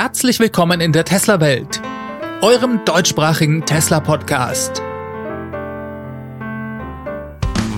Herzlich 0.00 0.38
willkommen 0.38 0.80
in 0.80 0.92
der 0.92 1.04
Tesla-Welt, 1.04 1.82
eurem 2.40 2.84
deutschsprachigen 2.84 3.66
Tesla-Podcast. 3.66 4.80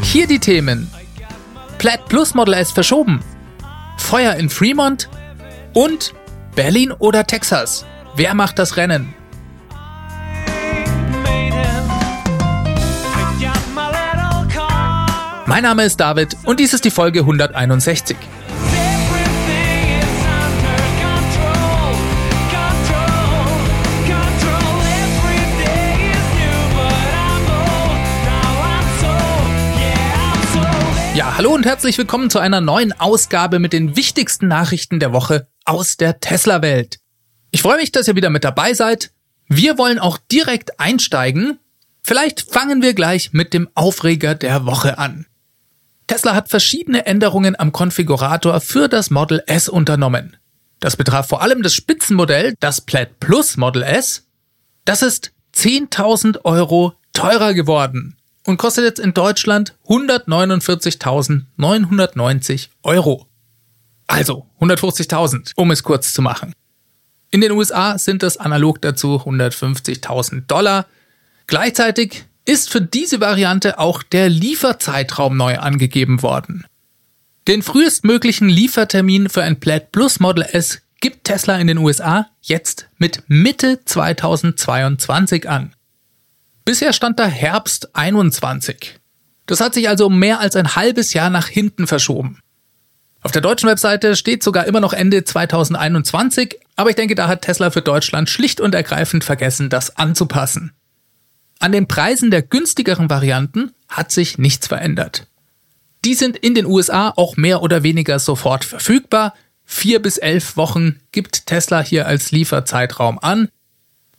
Hier 0.02 0.26
die 0.26 0.38
Themen: 0.38 0.90
Plaid 1.78 2.04
Plus 2.10 2.34
Model 2.34 2.52
S 2.52 2.72
verschoben, 2.72 3.20
Feuer 3.96 4.34
in 4.34 4.50
Fremont 4.50 5.08
und 5.72 6.12
Berlin 6.54 6.92
oder 6.92 7.26
Texas. 7.26 7.86
Wer 8.16 8.34
macht 8.34 8.58
das 8.58 8.76
Rennen? 8.76 9.14
Mein 15.46 15.62
Name 15.62 15.84
ist 15.84 15.98
David 15.98 16.36
und 16.44 16.60
dies 16.60 16.74
ist 16.74 16.84
die 16.84 16.90
Folge 16.90 17.20
161. 17.20 18.18
hallo 31.40 31.54
und 31.54 31.64
herzlich 31.64 31.96
willkommen 31.96 32.28
zu 32.28 32.38
einer 32.38 32.60
neuen 32.60 32.92
Ausgabe 32.92 33.60
mit 33.60 33.72
den 33.72 33.96
wichtigsten 33.96 34.46
Nachrichten 34.46 35.00
der 35.00 35.14
Woche 35.14 35.48
aus 35.64 35.96
der 35.96 36.20
Tesla-Welt. 36.20 36.98
Ich 37.50 37.62
freue 37.62 37.78
mich, 37.78 37.90
dass 37.92 38.06
ihr 38.08 38.14
wieder 38.14 38.28
mit 38.28 38.44
dabei 38.44 38.74
seid. 38.74 39.10
Wir 39.48 39.78
wollen 39.78 39.98
auch 39.98 40.18
direkt 40.30 40.78
einsteigen. 40.78 41.58
Vielleicht 42.02 42.42
fangen 42.42 42.82
wir 42.82 42.92
gleich 42.92 43.32
mit 43.32 43.54
dem 43.54 43.70
Aufreger 43.74 44.34
der 44.34 44.66
Woche 44.66 44.98
an. 44.98 45.24
Tesla 46.08 46.34
hat 46.34 46.50
verschiedene 46.50 47.06
Änderungen 47.06 47.58
am 47.58 47.72
Konfigurator 47.72 48.60
für 48.60 48.88
das 48.88 49.08
Model 49.08 49.42
S 49.46 49.70
unternommen. 49.70 50.36
Das 50.78 50.94
betraf 50.98 51.26
vor 51.26 51.40
allem 51.40 51.62
das 51.62 51.72
Spitzenmodell, 51.72 52.52
das 52.60 52.82
Plaid 52.82 53.18
Plus 53.18 53.56
Model 53.56 53.82
S. 53.82 54.26
Das 54.84 55.00
ist 55.00 55.32
10.000 55.54 56.44
Euro 56.44 56.92
teurer 57.14 57.54
geworden 57.54 58.19
und 58.46 58.56
kostet 58.56 58.84
jetzt 58.84 59.00
in 59.00 59.12
Deutschland 59.14 59.74
149.990 59.86 62.68
Euro. 62.82 63.26
Also 64.06 64.46
150.000, 64.60 65.52
um 65.56 65.70
es 65.70 65.82
kurz 65.82 66.12
zu 66.12 66.20
machen. 66.22 66.52
In 67.30 67.40
den 67.40 67.52
USA 67.52 67.96
sind 67.96 68.22
es 68.24 68.36
analog 68.36 68.82
dazu 68.82 69.16
150.000 69.16 70.46
Dollar. 70.46 70.84
Gleichzeitig 71.46 72.24
ist 72.44 72.70
für 72.70 72.80
diese 72.80 73.20
Variante 73.20 73.78
auch 73.78 74.02
der 74.02 74.28
Lieferzeitraum 74.28 75.36
neu 75.36 75.58
angegeben 75.58 76.22
worden. 76.22 76.66
Den 77.46 77.62
frühestmöglichen 77.62 78.48
Liefertermin 78.48 79.28
für 79.28 79.42
ein 79.42 79.60
Plaid 79.60 79.92
Plus 79.92 80.18
Model 80.20 80.44
S 80.44 80.82
gibt 81.00 81.24
Tesla 81.24 81.58
in 81.58 81.68
den 81.68 81.78
USA 81.78 82.28
jetzt 82.42 82.88
mit 82.98 83.22
Mitte 83.28 83.84
2022 83.84 85.48
an. 85.48 85.72
Bisher 86.70 86.92
stand 86.92 87.18
da 87.18 87.26
Herbst 87.26 87.96
21. 87.96 89.00
Das 89.46 89.60
hat 89.60 89.74
sich 89.74 89.88
also 89.88 90.08
mehr 90.08 90.38
als 90.38 90.54
ein 90.54 90.76
halbes 90.76 91.12
Jahr 91.14 91.28
nach 91.28 91.48
hinten 91.48 91.88
verschoben. 91.88 92.38
Auf 93.22 93.32
der 93.32 93.42
deutschen 93.42 93.68
Webseite 93.68 94.14
steht 94.14 94.44
sogar 94.44 94.66
immer 94.66 94.78
noch 94.78 94.92
Ende 94.92 95.24
2021, 95.24 96.60
aber 96.76 96.90
ich 96.90 96.94
denke, 96.94 97.16
da 97.16 97.26
hat 97.26 97.42
Tesla 97.42 97.72
für 97.72 97.82
Deutschland 97.82 98.30
schlicht 98.30 98.60
und 98.60 98.76
ergreifend 98.76 99.24
vergessen, 99.24 99.68
das 99.68 99.96
anzupassen. 99.96 100.70
An 101.58 101.72
den 101.72 101.88
Preisen 101.88 102.30
der 102.30 102.42
günstigeren 102.42 103.10
Varianten 103.10 103.72
hat 103.88 104.12
sich 104.12 104.38
nichts 104.38 104.68
verändert. 104.68 105.26
Die 106.04 106.14
sind 106.14 106.36
in 106.36 106.54
den 106.54 106.66
USA 106.66 107.12
auch 107.16 107.36
mehr 107.36 107.62
oder 107.62 107.82
weniger 107.82 108.20
sofort 108.20 108.64
verfügbar. 108.64 109.34
Vier 109.64 110.00
bis 110.00 110.18
elf 110.18 110.56
Wochen 110.56 111.00
gibt 111.10 111.46
Tesla 111.46 111.80
hier 111.80 112.06
als 112.06 112.30
Lieferzeitraum 112.30 113.18
an. 113.18 113.48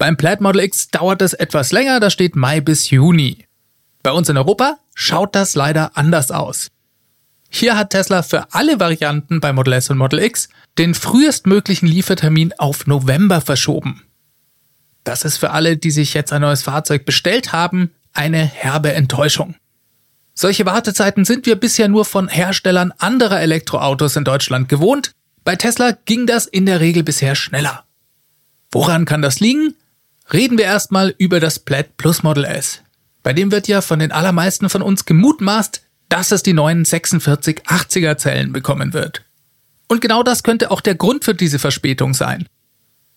Beim 0.01 0.17
Plaid 0.17 0.41
Model 0.41 0.61
X 0.61 0.87
dauert 0.87 1.21
es 1.21 1.33
etwas 1.33 1.71
länger, 1.71 1.99
da 1.99 2.09
steht 2.09 2.35
Mai 2.35 2.59
bis 2.59 2.89
Juni. 2.89 3.45
Bei 4.01 4.11
uns 4.11 4.29
in 4.29 4.35
Europa 4.35 4.79
schaut 4.95 5.35
das 5.35 5.53
leider 5.53 5.95
anders 5.95 6.31
aus. 6.31 6.69
Hier 7.51 7.77
hat 7.77 7.91
Tesla 7.91 8.23
für 8.23 8.51
alle 8.51 8.79
Varianten 8.79 9.39
bei 9.39 9.53
Model 9.53 9.73
S 9.73 9.91
und 9.91 9.99
Model 9.99 10.17
X 10.17 10.49
den 10.79 10.95
frühestmöglichen 10.95 11.87
Liefertermin 11.87 12.51
auf 12.57 12.87
November 12.87 13.41
verschoben. 13.41 14.01
Das 15.03 15.23
ist 15.23 15.37
für 15.37 15.51
alle, 15.51 15.77
die 15.77 15.91
sich 15.91 16.15
jetzt 16.15 16.33
ein 16.33 16.41
neues 16.41 16.63
Fahrzeug 16.63 17.05
bestellt 17.05 17.53
haben, 17.53 17.91
eine 18.11 18.43
herbe 18.43 18.93
Enttäuschung. 18.93 19.53
Solche 20.33 20.65
Wartezeiten 20.65 21.25
sind 21.25 21.45
wir 21.45 21.57
bisher 21.57 21.89
nur 21.89 22.05
von 22.05 22.27
Herstellern 22.27 22.91
anderer 22.97 23.39
Elektroautos 23.39 24.15
in 24.15 24.23
Deutschland 24.23 24.67
gewohnt. 24.67 25.11
Bei 25.43 25.55
Tesla 25.55 25.91
ging 26.05 26.25
das 26.25 26.47
in 26.47 26.65
der 26.65 26.79
Regel 26.79 27.03
bisher 27.03 27.35
schneller. 27.35 27.83
Woran 28.71 29.05
kann 29.05 29.21
das 29.21 29.39
liegen? 29.39 29.75
Reden 30.33 30.57
wir 30.57 30.65
erstmal 30.65 31.13
über 31.17 31.39
das 31.39 31.59
Plaid 31.59 31.97
Plus 31.97 32.23
Model 32.23 32.45
S. 32.45 32.81
Bei 33.21 33.33
dem 33.33 33.51
wird 33.51 33.67
ja 33.67 33.81
von 33.81 33.99
den 33.99 34.11
allermeisten 34.11 34.69
von 34.69 34.81
uns 34.81 35.05
gemutmaßt, 35.05 35.81
dass 36.07 36.31
es 36.31 36.41
die 36.41 36.53
neuen 36.53 36.85
4680er 36.85 38.17
Zellen 38.17 38.53
bekommen 38.53 38.93
wird. 38.93 39.23
Und 39.89 39.99
genau 39.99 40.23
das 40.23 40.43
könnte 40.43 40.71
auch 40.71 40.79
der 40.79 40.95
Grund 40.95 41.25
für 41.25 41.35
diese 41.35 41.59
Verspätung 41.59 42.13
sein. 42.13 42.47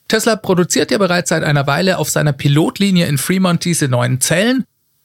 Tesla 0.08 0.36
produziert 0.36 0.90
ja 0.90 0.98
bereits 0.98 1.28
seit 1.30 1.44
einer 1.44 1.66
Weile 1.66 1.98
auf 1.98 2.10
seiner 2.10 2.32
Pilotlinie 2.32 3.06
in 3.06 3.16
Fremont 3.16 3.64
diese 3.64 3.88
neuen 3.88 4.20
Zellen. 4.20 4.64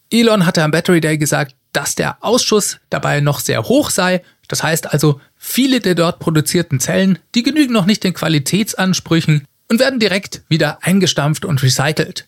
Elon 0.09 0.45
hatte 0.45 0.63
am 0.63 0.71
Battery 0.71 1.01
Day 1.01 1.17
gesagt, 1.17 1.55
dass 1.73 1.93
der 1.93 2.17
Ausschuss 2.21 2.79
dabei 2.89 3.21
noch 3.21 3.39
sehr 3.39 3.63
hoch 3.63 3.91
sei. 3.91 4.23
Das 4.47 4.63
heißt 4.63 4.91
also, 4.91 5.21
viele 5.35 5.79
der 5.79 5.93
dort 5.93 6.19
produzierten 6.19 6.79
Zellen, 6.79 7.19
die 7.35 7.43
genügen 7.43 7.73
noch 7.73 7.85
nicht 7.85 8.03
den 8.03 8.15
Qualitätsansprüchen 8.15 9.45
und 9.69 9.79
werden 9.79 9.99
direkt 9.99 10.41
wieder 10.49 10.79
eingestampft 10.81 11.45
und 11.45 11.63
recycelt. 11.63 12.27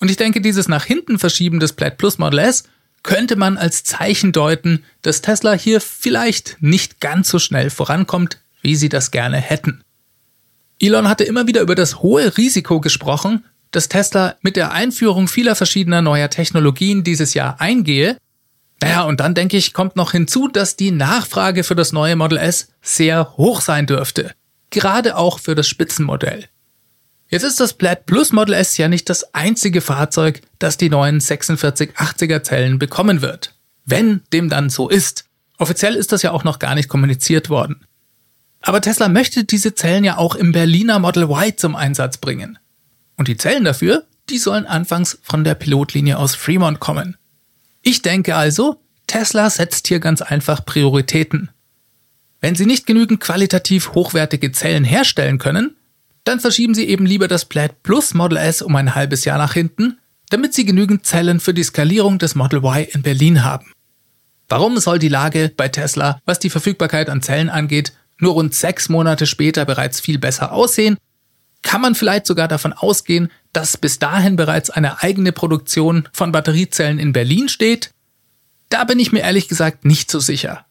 Und 0.00 0.10
ich 0.10 0.16
denke, 0.16 0.40
dieses 0.40 0.68
nach 0.68 0.84
hinten 0.84 1.18
Verschieben 1.18 1.60
des 1.60 1.72
Plaid 1.72 1.98
Plus 1.98 2.18
Model 2.18 2.40
S 2.40 2.64
könnte 3.02 3.36
man 3.36 3.56
als 3.56 3.84
Zeichen 3.84 4.32
deuten, 4.32 4.84
dass 5.02 5.22
Tesla 5.22 5.52
hier 5.52 5.80
vielleicht 5.80 6.56
nicht 6.60 7.00
ganz 7.00 7.28
so 7.28 7.38
schnell 7.38 7.70
vorankommt, 7.70 8.38
wie 8.62 8.76
sie 8.76 8.88
das 8.88 9.10
gerne 9.10 9.36
hätten. 9.36 9.82
Elon 10.80 11.08
hatte 11.08 11.24
immer 11.24 11.46
wieder 11.46 11.60
über 11.60 11.74
das 11.74 12.00
hohe 12.00 12.36
Risiko 12.36 12.80
gesprochen, 12.80 13.44
dass 13.70 13.88
Tesla 13.88 14.36
mit 14.42 14.56
der 14.56 14.72
Einführung 14.72 15.28
vieler 15.28 15.54
verschiedener 15.54 16.02
neuer 16.02 16.30
Technologien 16.30 17.04
dieses 17.04 17.34
Jahr 17.34 17.60
eingehe. 17.60 18.16
Naja, 18.82 19.02
und 19.02 19.20
dann 19.20 19.34
denke 19.34 19.56
ich, 19.56 19.72
kommt 19.72 19.96
noch 19.96 20.12
hinzu, 20.12 20.48
dass 20.48 20.76
die 20.76 20.90
Nachfrage 20.90 21.64
für 21.64 21.74
das 21.74 21.92
neue 21.92 22.16
Model 22.16 22.38
S 22.38 22.68
sehr 22.82 23.36
hoch 23.36 23.60
sein 23.60 23.86
dürfte. 23.86 24.32
Gerade 24.70 25.16
auch 25.16 25.38
für 25.38 25.54
das 25.54 25.68
Spitzenmodell. 25.68 26.48
Jetzt 27.28 27.42
ist 27.42 27.60
das 27.60 27.74
Plaid 27.74 28.06
Plus 28.06 28.32
Model 28.32 28.54
S 28.54 28.76
ja 28.76 28.88
nicht 28.88 29.08
das 29.08 29.34
einzige 29.34 29.80
Fahrzeug, 29.80 30.42
das 30.58 30.76
die 30.76 30.90
neuen 30.90 31.20
4680er 31.20 32.42
Zellen 32.42 32.78
bekommen 32.78 33.22
wird. 33.22 33.54
Wenn 33.84 34.22
dem 34.32 34.48
dann 34.48 34.70
so 34.70 34.88
ist. 34.88 35.24
Offiziell 35.58 35.94
ist 35.94 36.12
das 36.12 36.22
ja 36.22 36.32
auch 36.32 36.44
noch 36.44 36.58
gar 36.58 36.74
nicht 36.74 36.88
kommuniziert 36.88 37.48
worden. 37.48 37.86
Aber 38.60 38.80
Tesla 38.80 39.08
möchte 39.08 39.44
diese 39.44 39.74
Zellen 39.74 40.04
ja 40.04 40.16
auch 40.16 40.34
im 40.34 40.52
Berliner 40.52 40.98
Model 40.98 41.24
Y 41.24 41.56
zum 41.56 41.76
Einsatz 41.76 42.16
bringen. 42.16 42.58
Und 43.16 43.28
die 43.28 43.36
Zellen 43.36 43.64
dafür, 43.64 44.04
die 44.30 44.38
sollen 44.38 44.66
anfangs 44.66 45.18
von 45.22 45.44
der 45.44 45.54
Pilotlinie 45.54 46.18
aus 46.18 46.34
Fremont 46.34 46.80
kommen. 46.80 47.16
Ich 47.82 48.02
denke 48.02 48.36
also, 48.36 48.80
Tesla 49.06 49.50
setzt 49.50 49.86
hier 49.88 50.00
ganz 50.00 50.22
einfach 50.22 50.64
Prioritäten. 50.64 51.50
Wenn 52.40 52.54
sie 52.54 52.66
nicht 52.66 52.86
genügend 52.86 53.20
qualitativ 53.20 53.92
hochwertige 53.92 54.52
Zellen 54.52 54.84
herstellen 54.84 55.38
können, 55.38 55.76
dann 56.24 56.40
verschieben 56.40 56.74
Sie 56.74 56.88
eben 56.88 57.06
lieber 57.06 57.28
das 57.28 57.44
Plaid 57.44 57.82
Plus 57.82 58.14
Model 58.14 58.38
S 58.38 58.62
um 58.62 58.74
ein 58.76 58.94
halbes 58.94 59.24
Jahr 59.24 59.38
nach 59.38 59.54
hinten, 59.54 59.98
damit 60.30 60.54
Sie 60.54 60.64
genügend 60.64 61.06
Zellen 61.06 61.38
für 61.38 61.54
die 61.54 61.62
Skalierung 61.62 62.18
des 62.18 62.34
Model 62.34 62.60
Y 62.64 62.88
in 62.92 63.02
Berlin 63.02 63.44
haben. 63.44 63.72
Warum 64.48 64.78
soll 64.78 64.98
die 64.98 65.08
Lage 65.08 65.52
bei 65.56 65.68
Tesla, 65.68 66.20
was 66.24 66.38
die 66.38 66.50
Verfügbarkeit 66.50 67.08
an 67.08 67.22
Zellen 67.22 67.50
angeht, 67.50 67.92
nur 68.18 68.34
rund 68.34 68.54
sechs 68.54 68.88
Monate 68.88 69.26
später 69.26 69.64
bereits 69.64 70.00
viel 70.00 70.18
besser 70.18 70.52
aussehen? 70.52 70.96
Kann 71.62 71.80
man 71.80 71.94
vielleicht 71.94 72.26
sogar 72.26 72.46
davon 72.46 72.72
ausgehen, 72.72 73.30
dass 73.52 73.76
bis 73.76 73.98
dahin 73.98 74.36
bereits 74.36 74.70
eine 74.70 75.02
eigene 75.02 75.32
Produktion 75.32 76.08
von 76.12 76.30
Batteriezellen 76.30 76.98
in 76.98 77.12
Berlin 77.12 77.48
steht? 77.48 77.90
Da 78.68 78.84
bin 78.84 78.98
ich 78.98 79.12
mir 79.12 79.20
ehrlich 79.20 79.48
gesagt 79.48 79.84
nicht 79.84 80.10
so 80.10 80.20
sicher. 80.20 80.66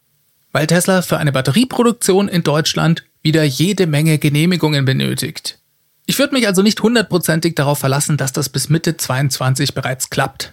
Weil 0.52 0.66
Tesla 0.68 1.02
für 1.02 1.18
eine 1.18 1.32
Batterieproduktion 1.32 2.28
in 2.28 2.44
Deutschland 2.44 3.04
wieder 3.24 3.42
jede 3.42 3.88
Menge 3.88 4.18
Genehmigungen 4.18 4.84
benötigt. 4.84 5.58
Ich 6.06 6.18
würde 6.18 6.34
mich 6.34 6.46
also 6.46 6.62
nicht 6.62 6.82
hundertprozentig 6.82 7.54
darauf 7.54 7.78
verlassen, 7.78 8.16
dass 8.16 8.32
das 8.32 8.50
bis 8.50 8.68
Mitte 8.68 8.96
22 8.96 9.74
bereits 9.74 10.10
klappt. 10.10 10.52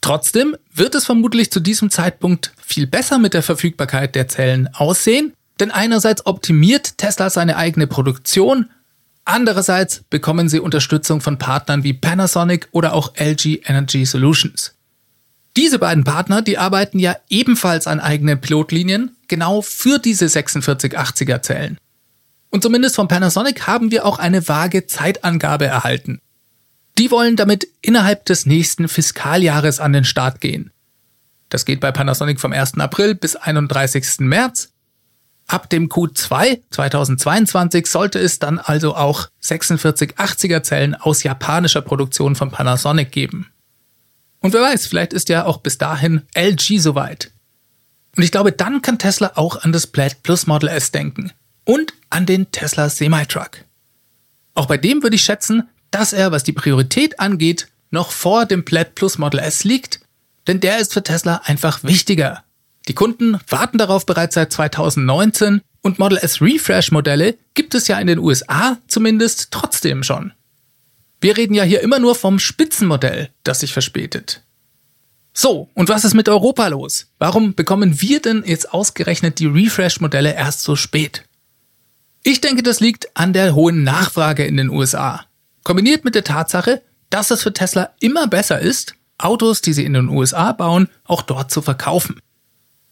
Trotzdem 0.00 0.56
wird 0.74 0.94
es 0.94 1.04
vermutlich 1.04 1.50
zu 1.52 1.60
diesem 1.60 1.90
Zeitpunkt 1.90 2.52
viel 2.64 2.86
besser 2.86 3.18
mit 3.18 3.34
der 3.34 3.42
Verfügbarkeit 3.42 4.14
der 4.14 4.28
Zellen 4.28 4.68
aussehen, 4.72 5.34
denn 5.60 5.70
einerseits 5.70 6.24
optimiert 6.24 6.96
Tesla 6.96 7.28
seine 7.28 7.56
eigene 7.56 7.86
Produktion, 7.86 8.70
andererseits 9.26 10.02
bekommen 10.08 10.48
sie 10.48 10.58
Unterstützung 10.58 11.20
von 11.20 11.36
Partnern 11.36 11.84
wie 11.84 11.92
Panasonic 11.92 12.68
oder 12.72 12.94
auch 12.94 13.12
LG 13.16 13.60
Energy 13.66 14.06
Solutions. 14.06 14.72
Diese 15.58 15.78
beiden 15.78 16.04
Partner, 16.04 16.40
die 16.40 16.56
arbeiten 16.56 16.98
ja 16.98 17.16
ebenfalls 17.28 17.86
an 17.86 18.00
eigenen 18.00 18.40
Pilotlinien, 18.40 19.16
genau 19.28 19.60
für 19.60 19.98
diese 19.98 20.26
4680er 20.26 21.42
Zellen. 21.42 21.76
Und 22.50 22.62
zumindest 22.62 22.96
von 22.96 23.08
Panasonic 23.08 23.66
haben 23.66 23.90
wir 23.90 24.04
auch 24.04 24.18
eine 24.18 24.46
vage 24.46 24.86
Zeitangabe 24.86 25.66
erhalten. 25.66 26.20
Die 26.98 27.10
wollen 27.10 27.36
damit 27.36 27.68
innerhalb 27.80 28.26
des 28.26 28.44
nächsten 28.44 28.88
Fiskaljahres 28.88 29.80
an 29.80 29.92
den 29.92 30.04
Start 30.04 30.40
gehen. 30.40 30.70
Das 31.48 31.64
geht 31.64 31.80
bei 31.80 31.92
Panasonic 31.92 32.40
vom 32.40 32.52
1. 32.52 32.78
April 32.78 33.14
bis 33.14 33.36
31. 33.36 34.20
März. 34.20 34.70
Ab 35.46 35.68
dem 35.68 35.88
Q2 35.88 36.60
2022 36.70 37.86
sollte 37.86 38.20
es 38.20 38.38
dann 38.38 38.58
also 38.58 38.94
auch 38.94 39.28
4680er 39.42 40.62
Zellen 40.62 40.94
aus 40.94 41.24
japanischer 41.24 41.82
Produktion 41.82 42.36
von 42.36 42.52
Panasonic 42.52 43.10
geben. 43.10 43.50
Und 44.40 44.52
wer 44.52 44.62
weiß, 44.62 44.86
vielleicht 44.86 45.12
ist 45.12 45.28
ja 45.28 45.44
auch 45.44 45.58
bis 45.58 45.76
dahin 45.76 46.22
LG 46.34 46.78
soweit. 46.78 47.32
Und 48.16 48.22
ich 48.22 48.30
glaube, 48.30 48.52
dann 48.52 48.82
kann 48.82 48.98
Tesla 48.98 49.32
auch 49.34 49.62
an 49.62 49.72
das 49.72 49.86
Plaid 49.86 50.22
Plus 50.22 50.46
Model 50.46 50.68
S 50.68 50.92
denken. 50.92 51.32
Und 51.70 51.94
an 52.10 52.26
den 52.26 52.50
Tesla 52.50 52.88
Semi-Truck. 52.88 53.58
Auch 54.54 54.66
bei 54.66 54.76
dem 54.76 55.04
würde 55.04 55.14
ich 55.14 55.22
schätzen, 55.22 55.68
dass 55.92 56.12
er, 56.12 56.32
was 56.32 56.42
die 56.42 56.52
Priorität 56.52 57.20
angeht, 57.20 57.68
noch 57.92 58.10
vor 58.10 58.44
dem 58.44 58.64
Plaid 58.64 58.96
Plus 58.96 59.18
Model 59.18 59.38
S 59.38 59.62
liegt, 59.62 60.00
denn 60.48 60.58
der 60.58 60.78
ist 60.80 60.92
für 60.92 61.04
Tesla 61.04 61.42
einfach 61.44 61.84
wichtiger. 61.84 62.42
Die 62.88 62.94
Kunden 62.94 63.38
warten 63.46 63.78
darauf 63.78 64.04
bereits 64.04 64.34
seit 64.34 64.52
2019 64.52 65.60
und 65.80 66.00
Model 66.00 66.18
S 66.18 66.42
Refresh 66.42 66.90
Modelle 66.90 67.38
gibt 67.54 67.76
es 67.76 67.86
ja 67.86 68.00
in 68.00 68.08
den 68.08 68.18
USA 68.18 68.78
zumindest 68.88 69.52
trotzdem 69.52 70.02
schon. 70.02 70.32
Wir 71.20 71.36
reden 71.36 71.54
ja 71.54 71.62
hier 71.62 71.82
immer 71.82 72.00
nur 72.00 72.16
vom 72.16 72.40
Spitzenmodell, 72.40 73.30
das 73.44 73.60
sich 73.60 73.72
verspätet. 73.72 74.42
So, 75.32 75.68
und 75.74 75.88
was 75.88 76.04
ist 76.04 76.14
mit 76.14 76.28
Europa 76.28 76.66
los? 76.66 77.06
Warum 77.20 77.54
bekommen 77.54 78.00
wir 78.00 78.20
denn 78.20 78.42
jetzt 78.44 78.74
ausgerechnet 78.74 79.38
die 79.38 79.46
Refresh-Modelle 79.46 80.34
erst 80.34 80.62
so 80.62 80.74
spät? 80.74 81.22
Ich 82.22 82.40
denke, 82.40 82.62
das 82.62 82.80
liegt 82.80 83.16
an 83.16 83.32
der 83.32 83.54
hohen 83.54 83.82
Nachfrage 83.82 84.44
in 84.44 84.56
den 84.56 84.70
USA. 84.70 85.24
Kombiniert 85.62 86.04
mit 86.04 86.14
der 86.14 86.24
Tatsache, 86.24 86.82
dass 87.08 87.30
es 87.30 87.42
für 87.42 87.52
Tesla 87.52 87.90
immer 88.00 88.26
besser 88.26 88.60
ist, 88.60 88.94
Autos, 89.18 89.60
die 89.60 89.72
sie 89.72 89.84
in 89.84 89.94
den 89.94 90.08
USA 90.08 90.52
bauen, 90.52 90.88
auch 91.04 91.22
dort 91.22 91.50
zu 91.50 91.62
verkaufen. 91.62 92.20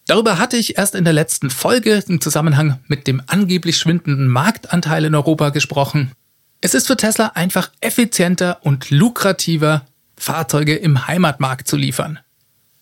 Darüber 0.06 0.38
hatte 0.38 0.56
ich 0.56 0.78
erst 0.78 0.94
in 0.94 1.04
der 1.04 1.12
letzten 1.12 1.50
Folge 1.50 2.02
im 2.08 2.20
Zusammenhang 2.20 2.80
mit 2.86 3.06
dem 3.06 3.22
angeblich 3.26 3.78
schwindenden 3.78 4.28
Marktanteil 4.28 5.04
in 5.04 5.14
Europa 5.14 5.50
gesprochen 5.50 6.12
es 6.60 6.74
ist 6.74 6.88
für 6.88 6.96
Tesla 6.96 7.28
einfach 7.34 7.70
effizienter 7.80 8.58
und 8.62 8.90
lukrativer, 8.90 9.86
Fahrzeuge 10.16 10.74
im 10.74 11.06
Heimatmarkt 11.06 11.68
zu 11.68 11.76
liefern. 11.76 12.18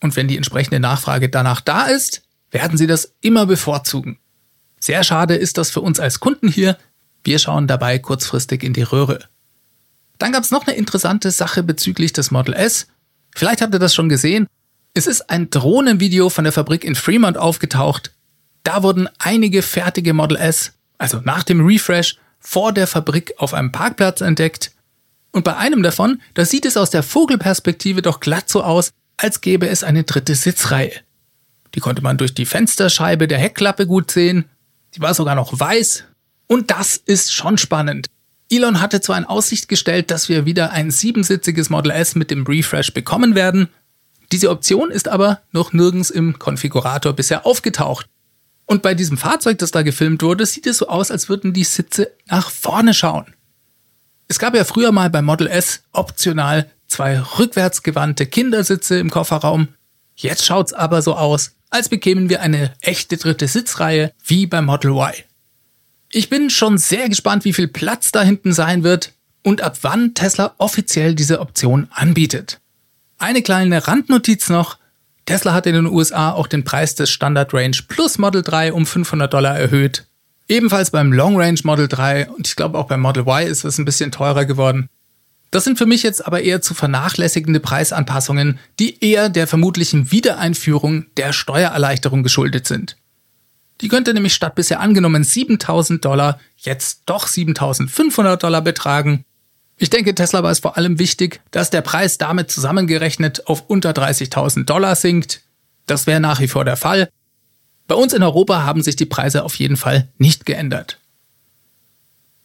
Und 0.03 0.17
wenn 0.17 0.29
die 0.29 0.37
entsprechende 0.37 0.81
Nachfrage 0.81 1.29
danach 1.29 1.61
da 1.61 1.87
ist, 1.87 2.23
werden 2.51 2.79
sie 2.79 2.87
das 2.87 3.15
immer 3.21 3.45
bevorzugen. 3.45 4.19
Sehr 4.81 5.05
schade 5.05 5.35
ist 5.35 5.59
das 5.59 5.71
für 5.71 5.81
uns 5.81 6.01
als 6.01 6.21
Kunden 6.21 6.49
hier. 6.49 6.77
Wir 7.25 7.39
schauen 7.39 7.67
dabei 7.67 7.99
kurzfristig 7.99 8.63
in 8.63 8.73
die 8.73 8.83
Röhre. 8.83 9.21
Dann 10.19 10.33
gab 10.33 10.45
es 10.45 10.51
noch 10.51 10.67
eine 10.67 10.77
interessante 10.77 11.31
Sache 11.31 11.63
bezüglich 11.63 12.13
des 12.13 12.31
Model 12.31 12.55
S. 12.55 12.87
Vielleicht 13.35 13.61
habt 13.61 13.75
ihr 13.75 13.79
das 13.79 13.95
schon 13.95 14.09
gesehen. 14.09 14.47
Es 14.95 15.07
ist 15.07 15.29
ein 15.29 15.51
Drohnenvideo 15.51 16.31
von 16.31 16.45
der 16.45 16.53
Fabrik 16.53 16.85
in 16.85 16.95
Fremont 16.95 17.37
aufgetaucht. 17.37 18.13
Da 18.63 18.83
wurden 18.83 19.09
einige 19.19 19.63
fertige 19.63 20.15
Model 20.15 20.39
S, 20.39 20.73
also 20.99 21.21
nach 21.23 21.43
dem 21.43 21.65
Refresh, 21.65 22.17
vor 22.39 22.73
der 22.73 22.87
Fabrik 22.87 23.35
auf 23.39 23.55
einem 23.55 23.73
Parkplatz 23.73 24.21
entdeckt. 24.21 24.73
Und 25.33 25.45
bei 25.45 25.57
einem 25.57 25.83
davon, 25.83 26.23
da 26.35 26.45
sieht 26.45 26.65
es 26.65 26.77
aus 26.77 26.91
der 26.91 27.03
Vogelperspektive 27.03 28.01
doch 28.01 28.21
glatt 28.21 28.49
so 28.49 28.63
aus, 28.63 28.91
als 29.19 29.41
gäbe 29.41 29.69
es 29.69 29.85
eine 29.85 30.05
dritte 30.05 30.35
Sitzreihe. 30.35 30.93
Die 31.75 31.81
konnte 31.81 32.03
man 32.03 32.17
durch 32.17 32.33
die 32.33 32.47
Fensterscheibe 32.47 33.29
der 33.29 33.39
Heckklappe 33.39 33.87
gut 33.87 34.11
sehen. 34.11 34.47
Die 34.95 35.01
war 35.01 35.15
sogar 35.15 35.35
noch 35.35 35.59
weiß. 35.59 36.05
Und 36.47 36.71
das 36.71 36.97
ist 36.97 37.33
schon 37.33 37.59
spannend. 37.59 38.09
Elon 38.51 38.81
hatte 38.81 39.01
zwar 39.01 39.19
in 39.19 39.25
Aussicht 39.25 39.69
gestellt, 39.69 40.11
dass 40.11 40.29
wir 40.29 40.47
wieder 40.47 40.71
ein 40.71 40.91
siebensitziges 40.91 41.69
Model 41.69 41.91
S 41.91 42.15
mit 42.15 42.31
dem 42.31 42.45
Refresh 42.45 42.93
bekommen 42.95 43.35
werden. 43.35 43.69
Diese 44.33 44.51
Option 44.51 44.91
ist 44.91 45.09
aber 45.09 45.41
noch 45.53 45.73
nirgends 45.73 46.11
im 46.11 46.39
Konfigurator 46.39 47.13
bisher 47.13 47.45
aufgetaucht. 47.45 48.09
Und 48.67 48.83
bei 48.83 48.95
diesem 48.95 49.17
Fahrzeug, 49.17 49.59
das 49.59 49.71
da 49.71 49.83
gefilmt 49.83 50.23
wurde, 50.23 50.47
sieht 50.47 50.67
es 50.67 50.79
so 50.79 50.89
aus, 50.89 51.11
als 51.11 51.29
würden 51.29 51.53
die 51.53 51.65
Sitze 51.65 52.13
nach 52.27 52.51
vorne 52.51 52.95
schauen. 52.95 53.27
Es 54.29 54.39
gab 54.39 54.55
ja 54.55 54.65
früher 54.65 54.91
mal 54.91 55.11
beim 55.11 55.25
Model 55.25 55.47
S 55.47 55.83
optional 55.93 56.71
zwei 56.89 57.21
rückwärtsgewandte 57.21 58.27
Kindersitze 58.27 58.99
im 58.99 59.11
Kofferraum. 59.11 59.69
Jetzt 60.17 60.45
schaut's 60.45 60.73
aber 60.73 61.03
so 61.03 61.15
aus, 61.15 61.53
als 61.71 61.89
bekämen 61.89 62.29
wir 62.29 62.43
eine 62.43 62.73
echte 62.81 63.17
dritte 63.17 63.49
Sitzreihe 63.49 64.13
wie 64.25 64.47
beim 64.47 64.67
Model 64.67 64.93
Y. 64.93 65.13
Ich 66.11 66.29
bin 66.29 66.51
schon 66.51 66.79
sehr 66.79 67.09
gespannt, 67.09 67.45
wie 67.45 67.53
viel 67.53 67.69
Platz 67.69 68.13
da 68.13 68.23
hinten 68.23 68.53
sein 68.53 68.85
wird 68.85 69.13
und 69.43 69.61
ab 69.61 69.79
wann 69.83 70.15
Tesla 70.15 70.55
offiziell 70.59 71.15
diese 71.15 71.41
Option 71.41 71.89
anbietet. 71.91 72.61
Eine 73.19 73.43
kleine 73.43 73.87
Randnotiz 73.87 74.49
noch. 74.49 74.79
Tesla 75.25 75.55
hat 75.55 75.67
in 75.67 75.75
den 75.75 75.87
USA 75.87 76.33
auch 76.33 76.47
den 76.47 76.65
Preis 76.65 76.95
des 76.95 77.11
Standard 77.11 77.53
Range 77.53 77.77
Plus 77.89 78.19
Model 78.19 78.43
3 78.43 78.73
um 78.73 78.87
500 78.87 79.33
Dollar 79.33 79.59
erhöht. 79.59 80.07
Ebenfalls 80.49 80.91
beim 80.91 81.13
Long 81.13 81.37
Range 81.37 81.59
Model 81.65 81.89
3 81.89 82.31
und 82.31 82.47
ich 82.47 82.55
glaube 82.55 82.79
auch 82.79 82.87
beim 82.87 83.01
Model 83.01 83.25
Y 83.27 83.47
ist 83.47 83.65
es 83.65 83.79
ein 83.79 83.85
bisschen 83.85 84.13
teurer 84.13 84.45
geworden. 84.45 84.89
Das 85.51 85.65
sind 85.65 85.79
für 85.79 85.87
mich 85.87 86.03
jetzt 86.03 86.27
aber 86.27 86.43
eher 86.43 86.61
zu 86.61 86.75
vernachlässigende 86.75 87.61
Preisanpassungen, 87.61 88.59
die 88.79 89.03
eher 89.03 89.29
der 89.29 89.47
vermutlichen 89.47 90.11
Wiedereinführung 90.11 91.07
der 91.17 91.33
Steuererleichterung 91.33 92.23
geschuldet 92.23 92.67
sind. 92.67 92.97
Die 93.81 93.89
könnte 93.89 94.15
nämlich 94.15 94.35
statt 94.35 94.55
bisher 94.55 94.81
angenommen 94.81 95.23
7000 95.23 96.05
Dollar 96.05 96.41
jetzt 96.57 97.03
doch 97.07 97.27
7500 97.27 98.43
Dollar 98.43 98.63
betragen 98.63 99.25
ich 99.79 99.91
denke, 99.91 100.15
Tesla 100.15 100.43
war 100.43 100.51
es 100.51 100.61
vor 100.61 100.77
allem 100.79 100.99
wichtig, 100.99 101.41
dass 101.51 101.69
der 101.69 101.83
Preis 101.83 102.17
damit 102.17 102.51
zusammengerechnet 102.51 103.47
auf 103.47 103.65
unter 103.69 103.91
30.000 103.91 104.65
Dollar 104.65 104.97
sinkt. 104.97 105.43
Das 105.85 106.07
wäre 106.07 106.21
nach 106.21 106.41
wie 106.41 106.49
vor 106.49 106.65
der 106.65 106.77
Fall. 106.77 107.11
Bei 107.87 107.95
uns 107.95 108.15
in 108.15 108.23
Europa 108.23 108.63
haben 108.65 108.83
sich 108.83 108.97
die 108.97 109.07
Preise 109.07 109.45
auf 109.45 109.55
jeden 109.57 109.77
Fall 109.77 110.09
nicht 110.17 110.47
geändert. 110.47 110.99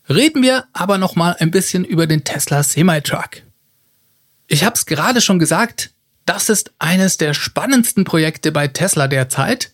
Reden 0.10 0.42
wir 0.42 0.66
aber 0.74 0.98
noch 0.98 1.16
mal 1.16 1.36
ein 1.40 1.52
bisschen 1.52 1.86
über 1.86 2.08
den 2.08 2.24
Tesla 2.24 2.64
Semi-Truck. 2.64 3.44
Ich 4.48 4.64
habe 4.64 4.76
es 4.76 4.86
gerade 4.86 5.22
schon 5.22 5.40
gesagt, 5.40 5.92
das 6.26 6.50
ist 6.50 6.72
eines 6.80 7.18
der 7.18 7.34
spannendsten 7.34 8.04
Projekte 8.04 8.52
bei 8.52 8.68
Tesla 8.68 9.08
derzeit. 9.08 9.72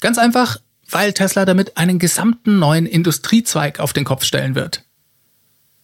Ganz 0.00 0.18
einfach, 0.18 0.58
weil 0.88 1.12
Tesla 1.12 1.44
damit 1.44 1.76
einen 1.76 1.98
gesamten 1.98 2.58
neuen 2.58 2.86
Industriezweig 2.86 3.80
auf 3.80 3.92
den 3.92 4.04
Kopf 4.04 4.24
stellen 4.24 4.54
wird. 4.54 4.84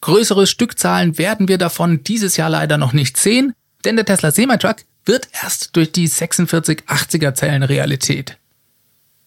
Größere 0.00 0.46
Stückzahlen 0.46 1.18
werden 1.18 1.48
wir 1.48 1.58
davon 1.58 2.04
dieses 2.04 2.36
Jahr 2.36 2.50
leider 2.50 2.78
noch 2.78 2.92
nicht 2.92 3.16
sehen, 3.16 3.54
denn 3.84 3.96
der 3.96 4.04
Tesla 4.04 4.30
Semi-Truck 4.30 4.76
wird 5.04 5.28
erst 5.42 5.74
durch 5.76 5.92
die 5.92 6.08
4680er 6.08 7.34
Zellen 7.34 7.62
Realität. 7.62 8.38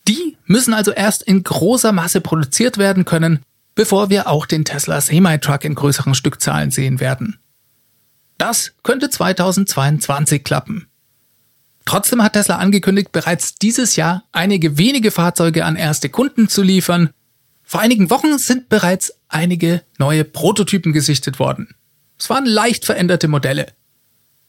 Die 0.08 0.38
müssen 0.46 0.74
also 0.74 0.92
erst 0.92 1.24
in 1.24 1.44
großer 1.44 1.92
Masse 1.92 2.22
produziert 2.22 2.78
werden 2.78 3.06
können, 3.06 3.40
bevor 3.80 4.10
wir 4.10 4.28
auch 4.28 4.46
den 4.46 4.66
Tesla 4.66 5.00
Semi-Truck 5.00 5.64
in 5.64 5.74
größeren 5.74 6.14
Stückzahlen 6.14 6.70
sehen 6.70 7.00
werden. 7.00 7.40
Das 8.38 8.74
könnte 8.84 9.10
2022 9.10 10.44
klappen. 10.44 10.90
Trotzdem 11.86 12.22
hat 12.22 12.34
Tesla 12.34 12.58
angekündigt, 12.58 13.14
bereits 13.14 13.56
dieses 13.56 13.96
Jahr 13.96 14.26
einige 14.34 14.78
wenige 14.78 15.12
Fahrzeuge 15.12 15.64
an 15.64 15.78
erste 15.78 16.10
Kunden 16.10 16.50
zu 16.50 16.62
liefern 16.62 17.12
vor 17.64 17.80
einigen 17.80 18.10
Wochen 18.10 18.38
sind 18.38 18.68
bereits 18.68 19.14
einige 19.30 19.82
neue 19.98 20.26
Prototypen 20.26 20.92
gesichtet 20.92 21.40
worden. 21.40 21.74
Es 22.20 22.30
waren 22.30 22.46
leicht 22.46 22.84
veränderte 22.84 23.30
Modelle. 23.30 23.68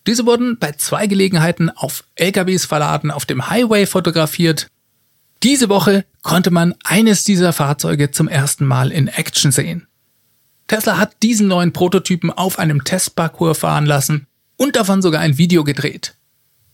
Diese 0.09 0.27
wurden 0.27 0.59
bei 0.59 0.73
zwei 0.73 1.07
Gelegenheiten 1.07 1.71
auf 1.71 2.03
LKWs 2.17 2.65
verladen 2.65 3.13
auf 3.13 3.27
dem 3.27 3.49
Highway 3.49 3.87
fotografiert. 3.87 4.67
Diese 5.43 5.71
Woche 5.71 6.05
konnte 6.23 6.51
man 6.51 6.75
eines 6.85 7.25
dieser 7.25 7.53
Fahrzeuge 7.53 8.11
zum 8.11 8.29
ersten 8.29 8.67
Mal 8.67 8.93
in 8.93 9.09
Action 9.09 9.53
sehen. 9.53 9.87
Tesla 10.67 10.99
hat 10.99 11.23
diesen 11.23 11.49
neuen 11.49 11.73
Prototypen 11.73 12.31
auf 12.31 12.59
einem 12.59 12.85
Testparcours 12.85 13.59
fahren 13.59 13.87
lassen 13.87 14.27
und 14.57 14.77
davon 14.77 15.01
sogar 15.01 15.23
ein 15.23 15.39
Video 15.39 15.65
gedreht. 15.65 16.15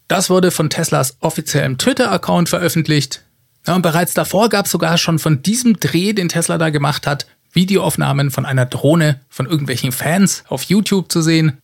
Das 0.08 0.30
wurde 0.30 0.50
von 0.50 0.68
Teslas 0.68 1.16
offiziellem 1.20 1.78
Twitter-Account 1.78 2.48
veröffentlicht. 2.48 3.22
Ja, 3.66 3.74
und 3.74 3.82
bereits 3.82 4.14
davor 4.14 4.48
gab 4.48 4.66
es 4.66 4.72
sogar 4.72 4.98
schon 4.98 5.18
von 5.18 5.42
diesem 5.42 5.78
Dreh, 5.78 6.12
den 6.12 6.28
Tesla 6.28 6.58
da 6.58 6.70
gemacht 6.70 7.06
hat, 7.06 7.26
Videoaufnahmen 7.52 8.30
von 8.30 8.44
einer 8.44 8.66
Drohne 8.66 9.20
von 9.28 9.46
irgendwelchen 9.46 9.92
Fans 9.92 10.44
auf 10.48 10.64
YouTube 10.64 11.10
zu 11.10 11.22
sehen. 11.22 11.58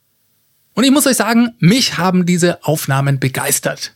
Und 0.75 0.85
ich 0.85 0.90
muss 0.90 1.06
euch 1.06 1.16
sagen, 1.16 1.54
mich 1.59 1.99
haben 1.99 2.26
diese 2.26 2.64
Aufnahmen 2.64 3.21
begeistert. 3.21 3.92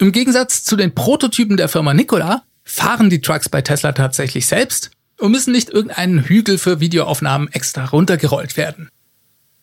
Im 0.00 0.12
Gegensatz 0.12 0.64
zu 0.64 0.76
den 0.76 0.94
Prototypen 0.94 1.58
der 1.58 1.68
Firma 1.68 1.92
Nikola 1.92 2.42
fahren 2.64 3.10
die 3.10 3.20
Trucks 3.20 3.50
bei 3.50 3.60
Tesla 3.60 3.92
tatsächlich 3.92 4.46
selbst 4.46 4.90
und 5.18 5.30
müssen 5.30 5.52
nicht 5.52 5.68
irgendeinen 5.68 6.24
Hügel 6.24 6.56
für 6.56 6.80
Videoaufnahmen 6.80 7.52
extra 7.52 7.84
runtergerollt 7.84 8.56
werden. 8.56 8.88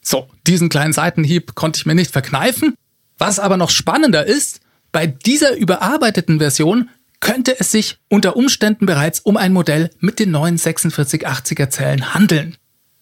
So, 0.04 0.30
diesen 0.46 0.70
kleinen 0.70 0.94
Seitenhieb 0.94 1.56
konnte 1.56 1.80
ich 1.80 1.88
mir 1.88 1.96
nicht 1.96 2.12
verkneifen. 2.12 2.76
Was 3.18 3.40
aber 3.40 3.58
noch 3.58 3.72
spannender 3.72 4.28
ist, 4.28 4.60
bei 4.92 5.08
dieser 5.08 5.56
überarbeiteten 5.56 6.38
Version 6.38 6.92
könnte 7.20 7.60
es 7.60 7.72
sich 7.72 7.98
unter 8.08 8.36
Umständen 8.36 8.86
bereits 8.86 9.20
um 9.20 9.38
ein 9.38 9.54
Modell 9.54 9.90
mit 10.02 10.20
den 10.20 10.30
neuen 10.30 10.60
4680er 10.60 11.72
Zellen 11.72 12.14
handeln. 12.14 12.58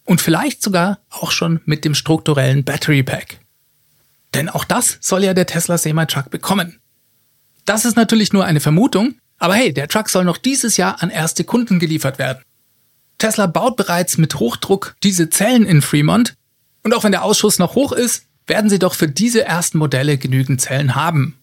Und 0.06 0.22
vielleicht 0.22 0.64
sogar 0.64 1.00
auch 1.10 1.32
schon 1.32 1.60
mit 1.66 1.84
dem 1.84 1.96
strukturellen 1.96 2.64
Battery 2.64 3.04
Pack. 3.04 3.40
Denn 4.34 4.48
auch 4.48 4.64
das 4.64 5.00
soll 5.02 5.26
ja 5.26 5.34
der 5.34 5.48
Tesla 5.48 5.78
Semi-Truck 5.78 6.30
bekommen. 6.30 6.80
Das 7.66 7.86
ist 7.86 7.98
natürlich 7.98 8.32
nur 8.32 8.46
eine 8.46 8.60
Vermutung, 8.60 9.16
aber 9.38 9.56
hey, 9.56 9.74
der 9.74 9.88
Truck 9.88 10.10
soll 10.10 10.24
noch 10.24 10.38
dieses 10.38 10.78
Jahr 10.78 11.02
an 11.02 11.10
erste 11.10 11.44
Kunden 11.44 11.80
geliefert 11.80 12.20
werden. 12.20 12.44
Tesla 13.18 13.48
baut 13.48 13.76
bereits 13.76 14.18
mit 14.18 14.36
Hochdruck 14.36 14.96
diese 15.04 15.30
Zellen 15.30 15.66
in 15.66 15.82
Fremont 15.82 16.36
und 16.84 16.94
auch 16.94 17.04
wenn 17.04 17.12
der 17.12 17.24
Ausschuss 17.24 17.60
noch 17.60 17.76
hoch 17.76 17.92
ist, 17.92 18.26
werden 18.48 18.70
sie 18.70 18.80
doch 18.80 18.94
für 18.94 19.08
diese 19.08 19.44
ersten 19.44 19.78
Modelle 19.78 20.18
genügend 20.18 20.62
Zellen 20.62 20.96
haben. 20.96 21.38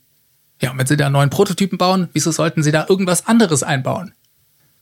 Ja, 0.60 0.70
und 0.70 0.78
wenn 0.78 0.86
sie 0.86 0.96
da 0.96 1.10
neuen 1.10 1.30
Prototypen 1.30 1.78
bauen, 1.78 2.08
wieso 2.12 2.30
sollten 2.30 2.62
sie 2.62 2.70
da 2.70 2.86
irgendwas 2.88 3.26
anderes 3.26 3.64
einbauen? 3.64 4.12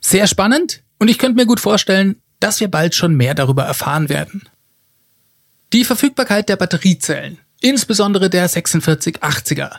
Sehr 0.00 0.26
spannend 0.26 0.82
und 0.98 1.08
ich 1.08 1.18
könnte 1.18 1.36
mir 1.36 1.46
gut 1.46 1.60
vorstellen, 1.60 2.16
dass 2.40 2.60
wir 2.60 2.68
bald 2.68 2.94
schon 2.94 3.14
mehr 3.14 3.34
darüber 3.34 3.64
erfahren 3.64 4.08
werden. 4.08 4.42
Die 5.72 5.84
Verfügbarkeit 5.84 6.48
der 6.48 6.56
Batteriezellen, 6.56 7.38
insbesondere 7.60 8.28
der 8.28 8.50
4680er. 8.50 9.78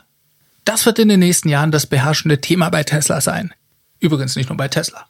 Das 0.65 0.85
wird 0.85 0.99
in 0.99 1.09
den 1.09 1.19
nächsten 1.19 1.49
Jahren 1.49 1.71
das 1.71 1.87
beherrschende 1.87 2.41
Thema 2.41 2.69
bei 2.69 2.83
Tesla 2.83 3.21
sein. 3.21 3.53
Übrigens 3.99 4.35
nicht 4.35 4.49
nur 4.49 4.57
bei 4.57 4.67
Tesla. 4.67 5.07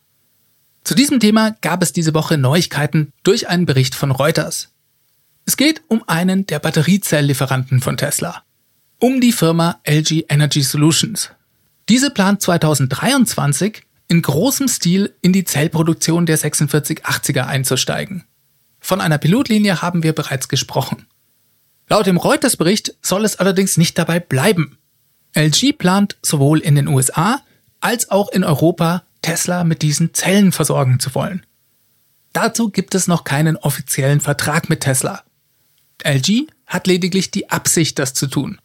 Zu 0.84 0.96
diesem 0.96 1.20
Thema 1.20 1.56
gab 1.62 1.84
es 1.84 1.94
diese 1.94 2.14
Woche 2.14 2.38
Neuigkeiten 2.38 3.12
durch 3.24 3.48
einen 3.48 3.66
Bericht 3.66 3.96
von 3.96 4.12
Reuters. 4.12 4.70
Es 5.46 5.58
geht 5.58 5.82
um 5.88 6.04
einen 6.08 6.46
der 6.48 6.60
Batteriezelllieferanten 6.60 7.82
von 7.82 7.98
Tesla. 7.98 8.44
Um 9.00 9.22
die 9.22 9.32
Firma 9.32 9.80
LG 9.88 10.26
Energy 10.30 10.62
Solutions. 10.62 11.30
Diese 11.90 12.12
plant 12.12 12.42
2023 12.42 13.84
in 14.08 14.22
großem 14.22 14.68
Stil 14.68 15.16
in 15.22 15.34
die 15.34 15.44
Zellproduktion 15.44 16.26
der 16.26 16.38
4680er 16.38 17.46
einzusteigen. 17.46 18.26
Von 18.80 19.00
einer 19.00 19.18
Pilotlinie 19.18 19.82
haben 19.82 20.04
wir 20.04 20.14
bereits 20.14 20.48
gesprochen. 20.48 21.06
Laut 21.88 22.08
dem 22.08 22.18
Reuters-Bericht 22.18 22.96
soll 23.02 23.26
es 23.26 23.38
allerdings 23.38 23.78
nicht 23.78 23.98
dabei 23.98 24.20
bleiben. 24.20 24.78
LG 25.34 25.74
plant 25.78 26.18
sowohl 26.22 26.60
in 26.60 26.76
den 26.76 26.88
USA 26.88 27.42
als 27.80 28.12
auch 28.12 28.30
in 28.30 28.44
Europa 28.44 29.04
Tesla 29.22 29.64
mit 29.64 29.82
diesen 29.82 30.14
Zellen 30.14 30.52
versorgen 30.52 31.00
zu 31.00 31.14
wollen. 31.16 31.46
Dazu 32.34 32.70
gibt 32.70 32.96
es 32.96 33.08
noch 33.08 33.24
keinen 33.24 33.58
offiziellen 33.58 34.22
Vertrag 34.22 34.70
mit 34.70 34.82
Tesla. 34.82 35.24
LG 36.04 36.48
hat 36.66 36.88
lediglich 36.88 37.32
die 37.32 37.50
Absicht, 37.50 38.00
das 38.00 38.14
zu 38.14 38.28
tun. 38.28 38.60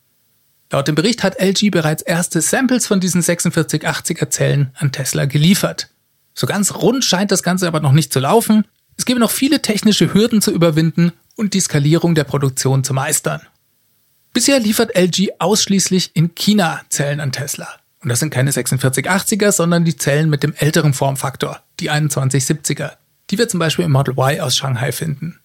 Laut 0.71 0.89
dem 0.89 0.95
Bericht 0.95 1.23
hat 1.23 1.41
LG 1.41 1.71
bereits 1.71 2.03
erste 2.03 2.41
Samples 2.41 2.87
von 2.87 3.01
diesen 3.01 3.23
4680er 3.23 4.31
Zellen 4.31 4.71
an 4.75 4.93
Tesla 4.93 5.27
geliefert. 5.27 5.91
So 6.35 6.47
ganz 6.47 6.75
rund 6.75 7.05
scheint 7.05 7.31
das 7.31 7.43
Ganze 7.43 7.67
aber 7.67 7.81
noch 7.81 7.93
nicht 7.93 8.13
zu 8.13 8.21
laufen. 8.21 8.67
Es 8.97 9.05
gäbe 9.05 9.21
noch 9.21 9.31
viele 9.31 9.63
technische 9.63 10.13
Hürden 10.13 10.43
zu 10.43 10.53
überwinden 10.53 11.13
und 11.37 11.55
die 11.55 11.61
Skalierung 11.61 12.15
der 12.15 12.25
Produktion 12.25 12.83
zu 12.85 12.95
meistern. 12.95 13.41
Bisher 14.37 14.61
liefert 14.61 14.95
LG 14.95 15.31
ausschließlich 15.39 16.11
in 16.13 16.35
China 16.35 16.83
Zellen 16.91 17.21
an 17.21 17.33
Tesla. 17.33 17.69
Und 18.03 18.11
das 18.11 18.21
sind 18.21 18.29
keine 18.29 18.51
4680er, 18.51 19.51
sondern 19.51 19.87
die 19.87 19.97
Zellen 19.97 20.29
mit 20.29 20.43
dem 20.43 20.53
älteren 20.53 20.93
Formfaktor, 20.93 21.63
die 21.81 21.91
2170er, 21.91 22.99
die 23.31 23.39
wir 23.39 23.49
zum 23.49 23.61
Beispiel 23.61 23.87
im 23.87 23.93
Model 23.93 24.13
Y 24.13 24.41
aus 24.41 24.55
Shanghai 24.55 24.93
finden. 24.93 25.41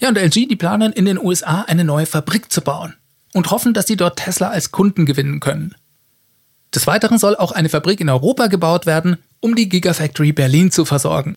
Ja, 0.00 0.10
und 0.10 0.18
LG, 0.18 0.48
die 0.48 0.56
planen 0.56 0.92
in 0.92 1.06
den 1.06 1.16
USA 1.18 1.62
eine 1.62 1.82
neue 1.82 2.04
Fabrik 2.04 2.52
zu 2.52 2.60
bauen 2.60 2.92
und 3.32 3.50
hoffen, 3.50 3.72
dass 3.72 3.86
sie 3.86 3.96
dort 3.96 4.18
Tesla 4.18 4.50
als 4.50 4.70
Kunden 4.70 5.06
gewinnen 5.06 5.40
können. 5.40 5.74
Des 6.74 6.86
Weiteren 6.86 7.16
soll 7.16 7.36
auch 7.36 7.52
eine 7.52 7.70
Fabrik 7.70 8.00
in 8.00 8.10
Europa 8.10 8.48
gebaut 8.48 8.84
werden, 8.84 9.16
um 9.40 9.54
die 9.54 9.70
Gigafactory 9.70 10.32
Berlin 10.32 10.70
zu 10.70 10.84
versorgen. 10.84 11.36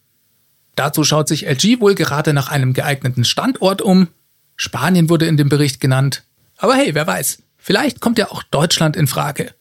Dazu 0.75 1.05
schaut 1.05 1.29
sich 1.29 1.47
LG 1.47 1.79
wohl 1.79 1.95
gerade 1.95 2.33
nach 2.33 2.49
einem 2.49 2.73
geeigneten 2.73 3.23
Standort 3.23 3.81
um. 3.81 4.09
Spanien 4.57 5.07
wurde 5.07 5.27
in 5.27 5.37
dem 5.37 5.47
Bericht 5.47 5.79
genannt. 5.79 6.23
Aber 6.57 6.75
hey, 6.75 6.93
wer 6.93 7.07
weiß, 7.07 7.39
vielleicht 7.57 8.01
kommt 8.01 8.17
ja 8.17 8.31
auch 8.31 8.43
Deutschland 8.43 8.95
in 8.95 9.07
Frage. 9.07 9.53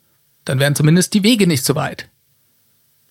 Dann 0.45 0.61
wären 0.61 0.75
zumindest 0.75 1.15
die 1.15 1.23
Wege 1.23 1.47
nicht 1.47 1.65
so 1.65 1.75
weit. 1.75 2.09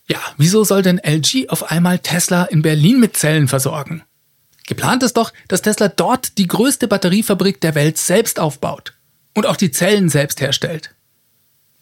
Ja, 0.08 0.20
wieso 0.36 0.64
soll 0.64 0.82
denn 0.82 0.98
LG 0.98 1.48
auf 1.48 1.70
einmal 1.70 1.98
Tesla 1.98 2.44
in 2.44 2.62
Berlin 2.62 3.00
mit 3.00 3.16
Zellen 3.16 3.48
versorgen? 3.48 4.02
Geplant 4.66 5.02
ist 5.02 5.16
doch, 5.16 5.32
dass 5.48 5.62
Tesla 5.62 5.88
dort 5.88 6.38
die 6.38 6.46
größte 6.46 6.88
Batteriefabrik 6.88 7.60
der 7.60 7.74
Welt 7.74 7.98
selbst 7.98 8.38
aufbaut 8.40 8.94
und 9.34 9.46
auch 9.46 9.56
die 9.56 9.70
Zellen 9.70 10.08
selbst 10.08 10.40
herstellt. 10.40 10.94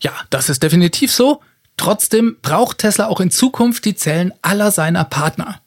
Ja, 0.01 0.13
das 0.31 0.49
ist 0.49 0.63
definitiv 0.63 1.13
so. 1.13 1.41
Trotzdem 1.77 2.37
braucht 2.43 2.79
Tesla 2.79 3.07
auch 3.07 3.21
in 3.21 3.31
Zukunft 3.31 3.85
die 3.85 3.95
Zellen 3.95 4.33
aller 4.43 4.71
seiner 4.71 5.05
Partner. 5.05 5.61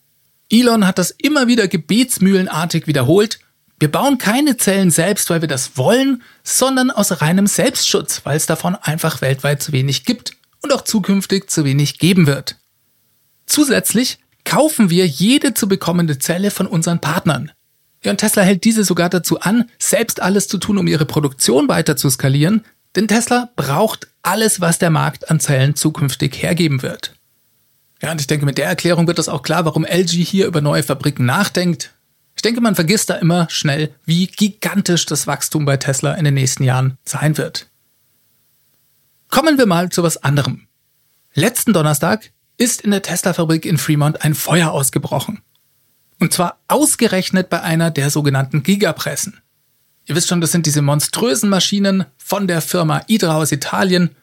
Elon 0.49 0.87
hat 0.87 0.97
das 0.97 1.11
immer 1.11 1.47
wieder 1.47 1.67
gebetsmühlenartig 1.67 2.87
wiederholt. 2.87 3.39
Wir 3.79 3.91
bauen 3.91 4.17
keine 4.17 4.57
Zellen 4.57 4.89
selbst, 4.89 5.29
weil 5.29 5.41
wir 5.41 5.47
das 5.47 5.77
wollen, 5.77 6.23
sondern 6.43 6.89
aus 6.89 7.21
reinem 7.21 7.45
Selbstschutz, 7.45 8.21
weil 8.23 8.35
es 8.35 8.47
davon 8.47 8.75
einfach 8.75 9.21
weltweit 9.21 9.61
zu 9.61 9.71
wenig 9.71 10.03
gibt 10.03 10.31
und 10.61 10.73
auch 10.73 10.81
zukünftig 10.81 11.49
zu 11.49 11.63
wenig 11.63 11.99
geben 11.99 12.25
wird. 12.25 12.55
Zusätzlich 13.45 14.17
kaufen 14.43 14.89
wir 14.89 15.05
jede 15.05 15.53
zu 15.53 15.67
bekommende 15.67 16.17
Zelle 16.17 16.49
von 16.49 16.65
unseren 16.65 16.99
Partnern. 16.99 17.51
Ja, 18.03 18.11
und 18.11 18.17
Tesla 18.17 18.43
hält 18.43 18.63
diese 18.63 18.83
sogar 18.83 19.09
dazu 19.09 19.39
an, 19.41 19.69
selbst 19.79 20.21
alles 20.21 20.47
zu 20.47 20.57
tun, 20.57 20.77
um 20.77 20.87
ihre 20.87 21.05
Produktion 21.05 21.67
weiter 21.67 21.95
zu 21.95 22.09
skalieren, 22.09 22.63
denn 22.95 23.07
Tesla 23.07 23.49
braucht 23.55 24.07
alles, 24.23 24.59
was 24.59 24.79
der 24.79 24.89
Markt 24.89 25.29
an 25.29 25.39
Zellen 25.39 25.75
zukünftig 25.75 26.41
hergeben 26.41 26.81
wird. 26.81 27.13
Ja, 28.01 28.11
und 28.11 28.21
ich 28.21 28.27
denke, 28.27 28.45
mit 28.45 28.57
der 28.57 28.67
Erklärung 28.67 29.07
wird 29.07 29.17
das 29.17 29.29
auch 29.29 29.41
klar, 29.41 29.65
warum 29.65 29.85
LG 29.85 30.23
hier 30.23 30.47
über 30.47 30.61
neue 30.61 30.83
Fabriken 30.83 31.25
nachdenkt. 31.25 31.93
Ich 32.37 32.43
denke, 32.43 32.61
man 32.61 32.75
vergisst 32.75 33.09
da 33.09 33.15
immer 33.15 33.49
schnell, 33.49 33.93
wie 34.05 34.27
gigantisch 34.27 35.07
das 35.07 35.25
Wachstum 35.25 35.65
bei 35.65 35.77
Tesla 35.77 36.13
in 36.13 36.23
den 36.23 36.35
nächsten 36.35 36.63
Jahren 36.63 36.97
sein 37.03 37.35
wird. 37.37 37.67
Kommen 39.29 39.57
wir 39.57 39.65
mal 39.65 39.89
zu 39.89 40.03
was 40.03 40.23
anderem. 40.23 40.67
Letzten 41.33 41.73
Donnerstag 41.73 42.31
ist 42.57 42.81
in 42.81 42.91
der 42.91 43.01
Tesla-Fabrik 43.01 43.65
in 43.65 43.79
Fremont 43.79 44.23
ein 44.23 44.35
Feuer 44.35 44.71
ausgebrochen. 44.71 45.41
Und 46.19 46.31
zwar 46.31 46.59
ausgerechnet 46.67 47.49
bei 47.49 47.61
einer 47.61 47.89
der 47.89 48.11
sogenannten 48.11 48.61
Gigapressen. 48.61 49.41
Ihr 50.05 50.15
wisst 50.15 50.29
schon, 50.29 50.39
das 50.39 50.51
sind 50.51 50.67
diese 50.67 50.83
monströsen 50.83 51.49
Maschinen 51.49 52.05
von 52.17 52.47
der 52.47 52.61
Firma 52.61 53.01
Idra 53.07 53.35
aus 53.37 53.51
Italien. 53.51 54.15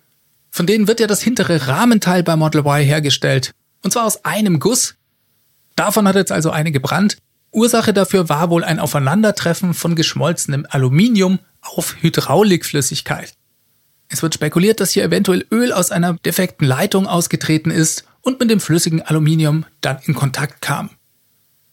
Von 0.50 0.66
denen 0.66 0.86
wird 0.86 1.00
ja 1.00 1.08
das 1.08 1.20
hintere 1.20 1.66
Rahmenteil 1.66 2.22
bei 2.22 2.36
Model 2.36 2.60
Y 2.60 2.84
hergestellt. 2.84 3.52
Und 3.82 3.92
zwar 3.92 4.04
aus 4.04 4.24
einem 4.24 4.60
Guss. 4.60 4.94
Davon 5.74 6.06
hat 6.06 6.14
jetzt 6.14 6.32
also 6.32 6.50
eine 6.50 6.70
gebrannt. 6.70 7.18
Ursache 7.54 7.92
dafür 7.92 8.28
war 8.28 8.50
wohl 8.50 8.64
ein 8.64 8.80
Aufeinandertreffen 8.80 9.74
von 9.74 9.94
geschmolzenem 9.94 10.66
Aluminium 10.68 11.38
auf 11.60 11.96
Hydraulikflüssigkeit. 12.00 13.32
Es 14.08 14.22
wird 14.22 14.34
spekuliert, 14.34 14.80
dass 14.80 14.90
hier 14.90 15.04
eventuell 15.04 15.46
Öl 15.50 15.72
aus 15.72 15.90
einer 15.90 16.14
defekten 16.14 16.66
Leitung 16.66 17.06
ausgetreten 17.06 17.70
ist 17.70 18.04
und 18.20 18.40
mit 18.40 18.50
dem 18.50 18.60
flüssigen 18.60 19.02
Aluminium 19.02 19.64
dann 19.80 19.98
in 20.04 20.14
Kontakt 20.14 20.60
kam. 20.60 20.90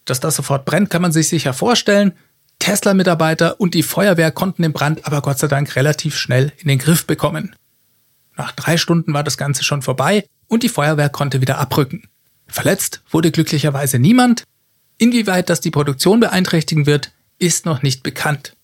Dass 0.04 0.20
das 0.20 0.36
sofort 0.36 0.64
brennt, 0.64 0.90
kann 0.90 1.02
man 1.02 1.12
sich 1.12 1.28
sicher 1.28 1.52
vorstellen. 1.52 2.12
Tesla-Mitarbeiter 2.58 3.60
und 3.60 3.74
die 3.74 3.82
Feuerwehr 3.82 4.30
konnten 4.30 4.62
den 4.62 4.72
Brand 4.72 5.06
aber 5.06 5.20
Gott 5.20 5.38
sei 5.38 5.48
Dank 5.48 5.74
relativ 5.76 6.16
schnell 6.16 6.52
in 6.58 6.68
den 6.68 6.78
Griff 6.78 7.06
bekommen. 7.06 7.54
Nach 8.36 8.52
drei 8.52 8.76
Stunden 8.76 9.12
war 9.14 9.24
das 9.24 9.36
Ganze 9.36 9.64
schon 9.64 9.82
vorbei 9.82 10.26
und 10.48 10.62
die 10.62 10.68
Feuerwehr 10.68 11.08
konnte 11.08 11.40
wieder 11.40 11.58
abrücken. 11.58 12.08
Verletzt 12.46 13.02
wurde 13.10 13.30
glücklicherweise 13.30 13.98
niemand. 13.98 14.44
Inwieweit 15.02 15.50
das 15.50 15.60
die 15.60 15.72
Produktion 15.72 16.20
beeinträchtigen 16.20 16.86
wird, 16.86 17.10
ist 17.40 17.66
noch 17.66 17.82
nicht 17.82 18.04
bekannt. 18.04 18.54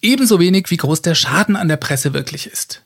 Ebenso 0.00 0.38
wenig 0.38 0.70
wie 0.70 0.76
groß 0.76 1.02
der 1.02 1.16
Schaden 1.16 1.56
an 1.56 1.66
der 1.66 1.76
Presse 1.76 2.14
wirklich 2.14 2.46
ist. 2.46 2.84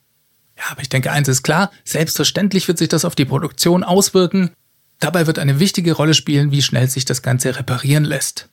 Ja, 0.57 0.65
aber 0.71 0.81
ich 0.81 0.89
denke, 0.89 1.13
eins 1.13 1.29
ist 1.29 1.43
klar, 1.43 1.71
selbstverständlich 1.85 2.69
wird 2.69 2.79
sich 2.79 2.89
das 2.89 3.05
auf 3.05 3.15
die 3.15 3.27
Produktion 3.27 3.85
auswirken. 3.85 4.53
Dabei 4.99 5.27
wird 5.27 5.39
eine 5.39 5.61
wichtige 5.61 5.93
Rolle 5.93 6.15
spielen, 6.15 6.53
wie 6.53 6.63
schnell 6.63 6.89
sich 6.89 7.05
das 7.05 7.21
Ganze 7.21 7.55
reparieren 7.55 8.05
lässt. 8.05 8.49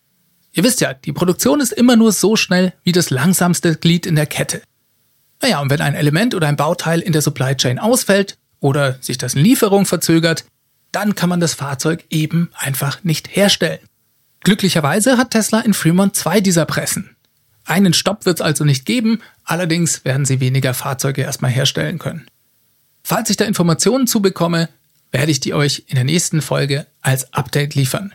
Ihr 0.51 0.65
wisst 0.65 0.81
ja, 0.81 0.93
die 0.93 1.13
Produktion 1.13 1.61
ist 1.61 1.71
immer 1.71 1.95
nur 1.95 2.11
so 2.11 2.35
schnell 2.35 2.73
wie 2.83 2.91
das 2.91 3.09
langsamste 3.09 3.77
Glied 3.77 4.05
in 4.05 4.15
der 4.15 4.25
Kette. 4.25 4.61
Naja, 5.41 5.61
und 5.61 5.69
wenn 5.69 5.79
ein 5.79 5.95
Element 5.95 6.35
oder 6.35 6.49
ein 6.49 6.57
Bauteil 6.57 6.99
in 6.99 7.13
der 7.13 7.21
Supply 7.21 7.55
Chain 7.55 7.79
ausfällt 7.79 8.37
oder 8.59 8.97
sich 8.99 9.17
das 9.17 9.35
in 9.35 9.41
Lieferung 9.41 9.85
verzögert, 9.85 10.43
dann 10.91 11.15
kann 11.15 11.29
man 11.29 11.39
das 11.39 11.53
Fahrzeug 11.53 12.03
eben 12.09 12.49
einfach 12.57 13.05
nicht 13.05 13.33
herstellen. 13.33 13.79
Glücklicherweise 14.41 15.17
hat 15.17 15.31
Tesla 15.31 15.59
in 15.59 15.73
Fremont 15.73 16.15
zwei 16.15 16.41
dieser 16.41 16.65
Pressen. 16.65 17.15
Einen 17.65 17.93
Stopp 17.93 18.25
wird 18.25 18.39
es 18.39 18.45
also 18.45 18.63
nicht 18.63 18.85
geben, 18.85 19.21
allerdings 19.43 20.05
werden 20.05 20.25
sie 20.25 20.39
weniger 20.39 20.73
Fahrzeuge 20.73 21.21
erstmal 21.21 21.51
herstellen 21.51 21.99
können. 21.99 22.27
Falls 23.03 23.29
ich 23.29 23.37
da 23.37 23.45
Informationen 23.45 24.07
zu 24.07 24.21
bekomme, 24.21 24.69
werde 25.11 25.31
ich 25.31 25.39
die 25.39 25.53
euch 25.53 25.83
in 25.87 25.95
der 25.95 26.03
nächsten 26.03 26.41
Folge 26.41 26.87
als 27.01 27.33
Update 27.33 27.75
liefern. 27.75 28.13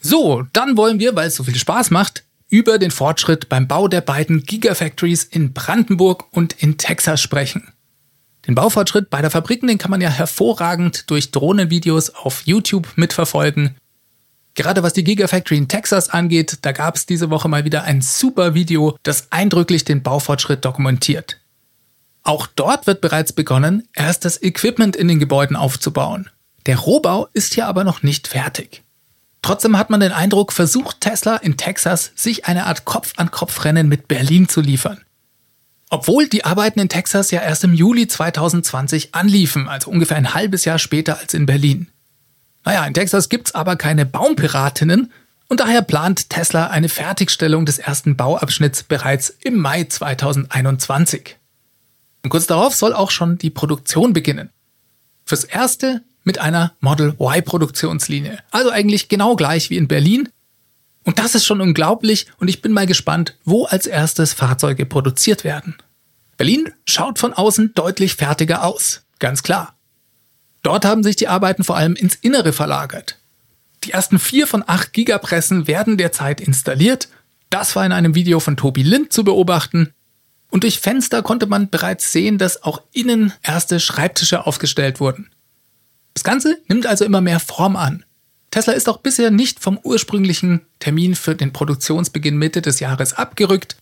So, 0.00 0.44
dann 0.52 0.76
wollen 0.76 0.98
wir, 0.98 1.16
weil 1.16 1.28
es 1.28 1.36
so 1.36 1.44
viel 1.44 1.56
Spaß 1.56 1.90
macht, 1.90 2.24
über 2.48 2.78
den 2.78 2.90
Fortschritt 2.90 3.48
beim 3.48 3.66
Bau 3.66 3.88
der 3.88 4.00
beiden 4.00 4.42
Gigafactories 4.42 5.24
in 5.24 5.52
Brandenburg 5.52 6.26
und 6.30 6.52
in 6.62 6.76
Texas 6.76 7.20
sprechen. 7.20 7.72
Den 8.46 8.54
Baufortschritt 8.54 9.10
beider 9.10 9.30
Fabriken, 9.30 9.66
den 9.66 9.78
kann 9.78 9.90
man 9.90 10.00
ja 10.00 10.10
hervorragend 10.10 11.10
durch 11.10 11.30
Drohnenvideos 11.30 12.10
auf 12.10 12.42
YouTube 12.42 12.88
mitverfolgen. 12.96 13.76
Gerade 14.54 14.82
was 14.82 14.92
die 14.92 15.04
Gigafactory 15.04 15.58
in 15.58 15.68
Texas 15.68 16.08
angeht, 16.08 16.58
da 16.62 16.72
gab 16.72 16.94
es 16.94 17.06
diese 17.06 17.30
Woche 17.30 17.48
mal 17.48 17.64
wieder 17.64 17.84
ein 17.84 18.00
super 18.00 18.54
Video, 18.54 18.96
das 19.02 19.28
eindrücklich 19.30 19.84
den 19.84 20.02
Baufortschritt 20.02 20.64
dokumentiert. 20.64 21.40
Auch 22.22 22.46
dort 22.46 22.86
wird 22.86 23.00
bereits 23.00 23.32
begonnen, 23.32 23.86
erstes 23.92 24.40
Equipment 24.42 24.96
in 24.96 25.08
den 25.08 25.18
Gebäuden 25.18 25.56
aufzubauen. 25.56 26.30
Der 26.66 26.78
Rohbau 26.78 27.28
ist 27.32 27.54
hier 27.54 27.66
aber 27.66 27.84
noch 27.84 28.02
nicht 28.02 28.28
fertig. 28.28 28.82
Trotzdem 29.42 29.76
hat 29.76 29.90
man 29.90 30.00
den 30.00 30.12
Eindruck, 30.12 30.52
versucht 30.52 31.02
Tesla 31.02 31.36
in 31.36 31.58
Texas, 31.58 32.12
sich 32.14 32.46
eine 32.46 32.64
Art 32.64 32.86
Kopf-an-Kopf-Rennen 32.86 33.88
mit 33.88 34.08
Berlin 34.08 34.48
zu 34.48 34.62
liefern. 34.62 35.02
Obwohl 35.90 36.28
die 36.28 36.46
Arbeiten 36.46 36.80
in 36.80 36.88
Texas 36.88 37.30
ja 37.30 37.42
erst 37.42 37.62
im 37.64 37.74
Juli 37.74 38.08
2020 38.08 39.14
anliefen, 39.14 39.68
also 39.68 39.90
ungefähr 39.90 40.16
ein 40.16 40.32
halbes 40.32 40.64
Jahr 40.64 40.78
später 40.78 41.18
als 41.18 41.34
in 41.34 41.44
Berlin. 41.44 41.88
Naja, 42.64 42.86
in 42.86 42.94
Texas 42.94 43.28
gibt's 43.28 43.54
aber 43.54 43.76
keine 43.76 44.06
Baumpiratinnen 44.06 45.12
und 45.48 45.60
daher 45.60 45.82
plant 45.82 46.30
Tesla 46.30 46.68
eine 46.68 46.88
Fertigstellung 46.88 47.66
des 47.66 47.78
ersten 47.78 48.16
Bauabschnitts 48.16 48.84
bereits 48.84 49.30
im 49.42 49.58
Mai 49.58 49.84
2021. 49.84 51.36
Und 52.22 52.30
kurz 52.30 52.46
darauf 52.46 52.74
soll 52.74 52.94
auch 52.94 53.10
schon 53.10 53.36
die 53.36 53.50
Produktion 53.50 54.14
beginnen. 54.14 54.50
Fürs 55.26 55.44
erste 55.44 56.02
mit 56.24 56.38
einer 56.38 56.72
Model 56.80 57.14
Y 57.20 57.44
Produktionslinie. 57.44 58.38
Also 58.50 58.70
eigentlich 58.70 59.08
genau 59.08 59.36
gleich 59.36 59.68
wie 59.68 59.76
in 59.76 59.88
Berlin. 59.88 60.30
Und 61.04 61.18
das 61.18 61.34
ist 61.34 61.44
schon 61.44 61.60
unglaublich 61.60 62.26
und 62.38 62.48
ich 62.48 62.62
bin 62.62 62.72
mal 62.72 62.86
gespannt, 62.86 63.36
wo 63.44 63.66
als 63.66 63.86
erstes 63.86 64.32
Fahrzeuge 64.32 64.86
produziert 64.86 65.44
werden. 65.44 65.76
Berlin 66.38 66.72
schaut 66.88 67.18
von 67.18 67.34
außen 67.34 67.74
deutlich 67.74 68.14
fertiger 68.14 68.64
aus. 68.64 69.02
Ganz 69.18 69.42
klar. 69.42 69.73
Dort 70.64 70.84
haben 70.86 71.04
sich 71.04 71.14
die 71.14 71.28
Arbeiten 71.28 71.62
vor 71.62 71.76
allem 71.76 71.94
ins 71.94 72.16
Innere 72.16 72.52
verlagert. 72.52 73.18
Die 73.84 73.92
ersten 73.92 74.18
vier 74.18 74.46
von 74.46 74.64
acht 74.66 74.94
Gigapressen 74.94 75.68
werden 75.68 75.98
derzeit 75.98 76.40
installiert. 76.40 77.08
Das 77.50 77.76
war 77.76 77.84
in 77.84 77.92
einem 77.92 78.14
Video 78.14 78.40
von 78.40 78.56
Tobi 78.56 78.82
Lind 78.82 79.12
zu 79.12 79.24
beobachten. 79.24 79.92
Und 80.50 80.62
durch 80.62 80.80
Fenster 80.80 81.22
konnte 81.22 81.46
man 81.46 81.68
bereits 81.68 82.12
sehen, 82.12 82.38
dass 82.38 82.62
auch 82.62 82.80
innen 82.92 83.34
erste 83.42 83.78
Schreibtische 83.78 84.46
aufgestellt 84.46 85.00
wurden. 85.00 85.30
Das 86.14 86.24
Ganze 86.24 86.58
nimmt 86.66 86.86
also 86.86 87.04
immer 87.04 87.20
mehr 87.20 87.40
Form 87.40 87.76
an. 87.76 88.04
Tesla 88.50 88.72
ist 88.72 88.88
auch 88.88 88.98
bisher 88.98 89.30
nicht 89.30 89.60
vom 89.60 89.78
ursprünglichen 89.82 90.62
Termin 90.78 91.14
für 91.14 91.34
den 91.34 91.52
Produktionsbeginn 91.52 92.38
Mitte 92.38 92.62
des 92.62 92.80
Jahres 92.80 93.12
abgerückt. 93.12 93.76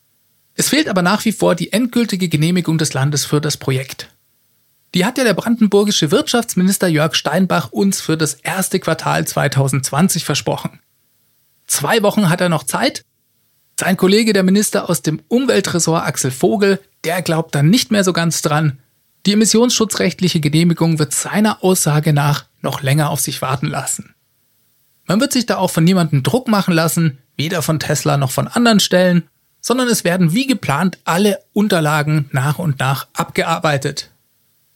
Es 0.54 0.70
fehlt 0.70 0.88
aber 0.88 1.02
nach 1.02 1.24
wie 1.24 1.32
vor 1.32 1.54
die 1.54 1.72
endgültige 1.72 2.28
Genehmigung 2.28 2.76
des 2.78 2.92
Landes 2.92 3.24
für 3.24 3.40
das 3.40 3.56
Projekt. 3.56 4.08
Die 4.94 5.04
hat 5.04 5.18
ja 5.18 5.24
der 5.24 5.34
brandenburgische 5.34 6.10
Wirtschaftsminister 6.10 6.88
Jörg 6.88 7.14
Steinbach 7.14 7.72
uns 7.72 8.00
für 8.00 8.16
das 8.16 8.34
erste 8.34 8.78
Quartal 8.78 9.26
2020 9.26 10.24
versprochen. 10.24 10.80
Zwei 11.66 12.02
Wochen 12.02 12.28
hat 12.28 12.40
er 12.40 12.48
noch 12.48 12.64
Zeit 12.64 13.04
sein 13.82 13.96
Kollege, 13.96 14.32
der 14.32 14.44
Minister 14.44 14.88
aus 14.88 15.02
dem 15.02 15.20
Umweltressort 15.26 16.06
Axel 16.06 16.30
Vogel, 16.30 16.80
der 17.02 17.20
glaubt 17.20 17.52
dann 17.54 17.68
nicht 17.68 17.90
mehr 17.90 18.04
so 18.04 18.12
ganz 18.12 18.40
dran. 18.40 18.78
Die 19.26 19.32
emissionsschutzrechtliche 19.32 20.38
Genehmigung 20.38 21.00
wird 21.00 21.12
seiner 21.12 21.64
Aussage 21.64 22.12
nach 22.12 22.44
noch 22.60 22.82
länger 22.82 23.10
auf 23.10 23.18
sich 23.18 23.42
warten 23.42 23.66
lassen. 23.66 24.14
Man 25.06 25.20
wird 25.20 25.32
sich 25.32 25.46
da 25.46 25.56
auch 25.56 25.70
von 25.72 25.82
niemandem 25.82 26.22
Druck 26.22 26.46
machen 26.46 26.74
lassen, 26.74 27.18
weder 27.36 27.60
von 27.60 27.80
Tesla 27.80 28.16
noch 28.16 28.30
von 28.30 28.46
anderen 28.46 28.78
Stellen, 28.78 29.24
sondern 29.60 29.88
es 29.88 30.04
werden 30.04 30.32
wie 30.32 30.46
geplant 30.46 30.98
alle 31.04 31.40
Unterlagen 31.52 32.28
nach 32.30 32.60
und 32.60 32.78
nach 32.78 33.08
abgearbeitet. 33.14 34.10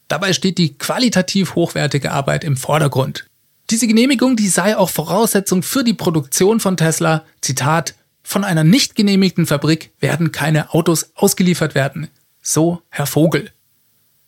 Dabei 0.08 0.32
steht 0.32 0.58
die 0.58 0.75
qualitativ 0.75 1.54
hochwertige 1.54 2.12
Arbeit 2.12 2.44
im 2.44 2.56
Vordergrund. 2.56 3.26
Diese 3.70 3.88
Genehmigung, 3.88 4.36
die 4.36 4.48
sei 4.48 4.76
auch 4.76 4.90
Voraussetzung 4.90 5.62
für 5.62 5.82
die 5.82 5.94
Produktion 5.94 6.60
von 6.60 6.76
Tesla, 6.76 7.25
Zitat, 7.40 7.94
von 8.22 8.44
einer 8.44 8.64
nicht 8.64 8.94
genehmigten 8.94 9.46
Fabrik 9.46 9.92
werden 10.00 10.33
keine 10.33 10.72
Autos 10.72 11.11
ausgeliefert 11.14 11.74
werden. 11.74 12.09
So 12.42 12.83
Herr 12.90 13.07
Vogel. 13.07 13.50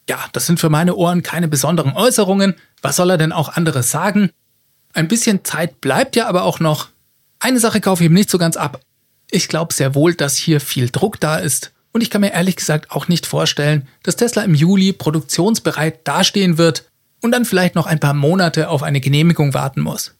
Ja, 0.08 0.24
das 0.32 0.46
sind 0.46 0.58
für 0.58 0.70
meine 0.70 0.94
Ohren 0.94 1.22
keine 1.22 1.48
besonderen 1.48 1.92
Äußerungen. 1.92 2.54
Was 2.80 2.96
soll 2.96 3.10
er 3.10 3.18
denn 3.18 3.32
auch 3.32 3.50
anderes 3.50 3.90
sagen? 3.90 4.30
Ein 4.94 5.08
bisschen 5.08 5.44
Zeit 5.44 5.80
bleibt 5.80 6.16
ja 6.16 6.26
aber 6.26 6.44
auch 6.44 6.60
noch. 6.60 6.88
Eine 7.38 7.60
Sache 7.60 7.80
kaufe 7.80 8.02
ich 8.02 8.10
ihm 8.10 8.14
nicht 8.14 8.30
so 8.30 8.38
ganz 8.38 8.56
ab. 8.56 8.80
Ich 9.30 9.48
glaube 9.48 9.74
sehr 9.74 9.94
wohl, 9.94 10.14
dass 10.14 10.36
hier 10.36 10.60
viel 10.60 10.88
Druck 10.90 11.20
da 11.20 11.36
ist. 11.36 11.72
Und 11.92 12.02
ich 12.02 12.10
kann 12.10 12.20
mir 12.20 12.32
ehrlich 12.32 12.56
gesagt 12.56 12.90
auch 12.90 13.08
nicht 13.08 13.26
vorstellen, 13.26 13.88
dass 14.02 14.16
Tesla 14.16 14.42
im 14.42 14.54
Juli 14.54 14.92
produktionsbereit 14.92 16.06
dastehen 16.06 16.58
wird 16.58 16.84
und 17.20 17.32
dann 17.32 17.44
vielleicht 17.44 17.74
noch 17.74 17.86
ein 17.86 18.00
paar 18.00 18.14
Monate 18.14 18.68
auf 18.68 18.82
eine 18.82 19.00
Genehmigung 19.00 19.54
warten 19.54 19.80
muss. 19.80 20.14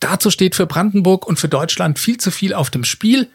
Dazu 0.00 0.30
steht 0.30 0.54
für 0.54 0.66
Brandenburg 0.66 1.26
und 1.26 1.38
für 1.38 1.48
Deutschland 1.48 1.98
viel 1.98 2.18
zu 2.18 2.30
viel 2.30 2.52
auf 2.52 2.70
dem 2.70 2.84
Spiel. 2.84 3.28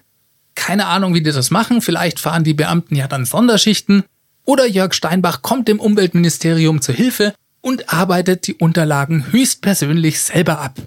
Keine 0.56 0.86
Ahnung, 0.88 1.14
wie 1.14 1.24
die 1.24 1.32
das 1.32 1.50
machen. 1.50 1.82
Vielleicht 1.82 2.20
fahren 2.20 2.44
die 2.44 2.54
Beamten 2.54 2.96
ja 2.96 3.08
dann 3.08 3.26
Sonderschichten. 3.26 4.04
Oder 4.46 4.68
Jörg 4.68 4.94
Steinbach 4.94 5.42
kommt 5.42 5.68
dem 5.68 5.80
Umweltministerium 5.80 6.82
zu 6.82 6.94
Hilfe 6.94 7.34
und 7.62 7.94
arbeitet 7.94 8.48
die 8.48 8.56
Unterlagen 8.56 9.32
höchstpersönlich 9.32 10.20
selber 10.20 10.60
ab. 10.60 10.80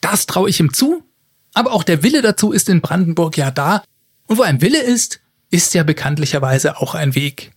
Das 0.00 0.26
traue 0.26 0.48
ich 0.48 0.60
ihm 0.60 0.72
zu. 0.72 1.02
Aber 1.54 1.72
auch 1.72 1.82
der 1.82 2.02
Wille 2.02 2.22
dazu 2.22 2.52
ist 2.52 2.68
in 2.68 2.80
Brandenburg 2.80 3.36
ja 3.36 3.50
da. 3.50 3.82
Und 4.26 4.38
wo 4.38 4.42
ein 4.42 4.60
Wille 4.60 4.80
ist, 4.80 5.20
ist 5.50 5.74
ja 5.74 5.82
bekanntlicherweise 5.82 6.78
auch 6.78 6.94
ein 6.94 7.14
Weg. 7.14 7.52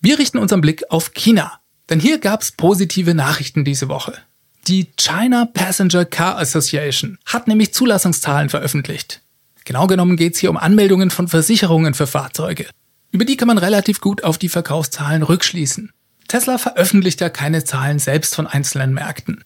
Wir 0.00 0.18
richten 0.18 0.38
unseren 0.38 0.60
Blick 0.60 0.84
auf 0.90 1.12
China. 1.12 1.60
Denn 1.90 2.00
hier 2.00 2.18
gab 2.18 2.40
es 2.40 2.52
positive 2.52 3.14
Nachrichten 3.14 3.64
diese 3.64 3.88
Woche. 3.88 4.14
Die 4.68 4.86
China 4.96 5.44
Passenger 5.44 6.04
Car 6.04 6.38
Association 6.38 7.18
hat 7.26 7.48
nämlich 7.48 7.74
Zulassungszahlen 7.74 8.48
veröffentlicht. 8.48 9.22
Genau 9.64 9.88
genommen 9.88 10.16
geht 10.16 10.34
es 10.34 10.40
hier 10.40 10.50
um 10.50 10.56
Anmeldungen 10.56 11.10
von 11.10 11.26
Versicherungen 11.26 11.94
für 11.94 12.06
Fahrzeuge. 12.06 12.66
Über 13.10 13.24
die 13.24 13.36
kann 13.36 13.48
man 13.48 13.58
relativ 13.58 14.00
gut 14.00 14.22
auf 14.22 14.38
die 14.38 14.48
Verkaufszahlen 14.48 15.24
rückschließen. 15.24 15.92
Tesla 16.28 16.58
veröffentlicht 16.58 17.20
ja 17.20 17.28
keine 17.28 17.64
Zahlen 17.64 17.98
selbst 17.98 18.36
von 18.36 18.46
einzelnen 18.46 18.94
Märkten. 18.94 19.42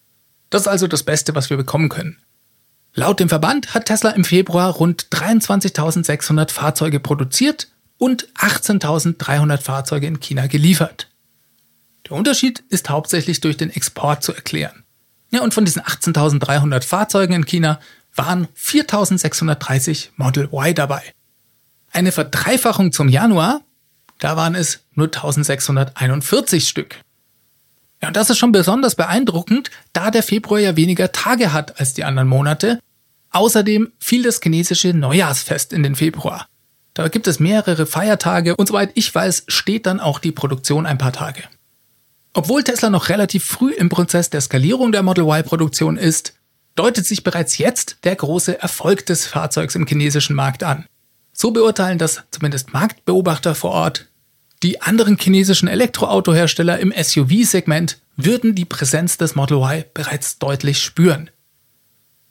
Das 0.50 0.62
ist 0.62 0.68
also 0.68 0.86
das 0.86 1.02
Beste, 1.02 1.34
was 1.34 1.48
wir 1.48 1.56
bekommen 1.56 1.88
können. 1.88 2.18
Laut 2.94 3.18
dem 3.18 3.28
Verband 3.28 3.74
hat 3.74 3.86
Tesla 3.86 4.10
im 4.10 4.24
Februar 4.24 4.70
rund 4.70 5.08
23.600 5.10 6.52
Fahrzeuge 6.52 7.00
produziert 7.00 7.68
und 7.98 8.28
18.300 8.34 9.58
Fahrzeuge 9.58 10.06
in 10.06 10.20
China 10.20 10.46
geliefert. 10.46 11.08
Der 12.08 12.12
Unterschied 12.12 12.62
ist 12.68 12.90
hauptsächlich 12.90 13.40
durch 13.40 13.56
den 13.56 13.70
Export 13.70 14.22
zu 14.22 14.32
erklären. 14.32 14.84
Ja, 15.30 15.42
und 15.42 15.54
von 15.54 15.64
diesen 15.64 15.82
18.300 15.82 16.86
Fahrzeugen 16.86 17.34
in 17.34 17.46
China 17.46 17.80
waren 18.14 18.46
4.630 18.56 20.10
Model 20.16 20.48
Y 20.52 20.74
dabei. 20.74 21.02
Eine 21.90 22.12
Verdreifachung 22.12 22.92
zum 22.92 23.08
Januar, 23.08 23.62
da 24.20 24.36
waren 24.36 24.54
es 24.54 24.84
nur 24.92 25.08
1.641 25.08 26.68
Stück. 26.68 27.00
Ja, 28.04 28.08
und 28.08 28.18
das 28.18 28.28
ist 28.28 28.36
schon 28.36 28.52
besonders 28.52 28.96
beeindruckend, 28.96 29.70
da 29.94 30.10
der 30.10 30.22
Februar 30.22 30.60
ja 30.60 30.76
weniger 30.76 31.10
Tage 31.10 31.54
hat 31.54 31.80
als 31.80 31.94
die 31.94 32.04
anderen 32.04 32.28
Monate. 32.28 32.78
Außerdem 33.30 33.92
fiel 33.98 34.22
das 34.22 34.40
chinesische 34.42 34.92
Neujahrsfest 34.92 35.72
in 35.72 35.82
den 35.82 35.94
Februar. 35.94 36.46
Da 36.92 37.08
gibt 37.08 37.26
es 37.26 37.40
mehrere 37.40 37.86
Feiertage 37.86 38.56
und 38.56 38.68
soweit 38.68 38.90
ich 38.92 39.14
weiß, 39.14 39.44
steht 39.48 39.86
dann 39.86 40.00
auch 40.00 40.18
die 40.18 40.32
Produktion 40.32 40.84
ein 40.84 40.98
paar 40.98 41.14
Tage. 41.14 41.44
Obwohl 42.34 42.62
Tesla 42.62 42.90
noch 42.90 43.08
relativ 43.08 43.46
früh 43.46 43.72
im 43.72 43.88
Prozess 43.88 44.28
der 44.28 44.42
Skalierung 44.42 44.92
der 44.92 45.02
Model 45.02 45.24
Y-Produktion 45.24 45.96
ist, 45.96 46.34
deutet 46.74 47.06
sich 47.06 47.24
bereits 47.24 47.56
jetzt 47.56 47.96
der 48.04 48.16
große 48.16 48.60
Erfolg 48.60 49.06
des 49.06 49.26
Fahrzeugs 49.26 49.76
im 49.76 49.86
chinesischen 49.86 50.36
Markt 50.36 50.62
an. 50.62 50.84
So 51.32 51.52
beurteilen 51.52 51.96
das 51.96 52.22
zumindest 52.30 52.74
Marktbeobachter 52.74 53.54
vor 53.54 53.70
Ort. 53.70 54.08
Die 54.64 54.80
anderen 54.80 55.18
chinesischen 55.18 55.68
Elektroautohersteller 55.68 56.78
im 56.78 56.90
SUV-Segment 56.90 57.98
würden 58.16 58.54
die 58.54 58.64
Präsenz 58.64 59.18
des 59.18 59.34
Model 59.34 59.58
Y 59.58 59.84
bereits 59.92 60.38
deutlich 60.38 60.82
spüren. 60.82 61.28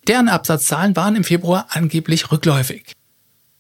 Deren 0.08 0.30
Absatzzahlen 0.30 0.96
waren 0.96 1.16
im 1.16 1.24
Februar 1.24 1.68
angeblich 1.70 2.32
rückläufig. 2.32 2.94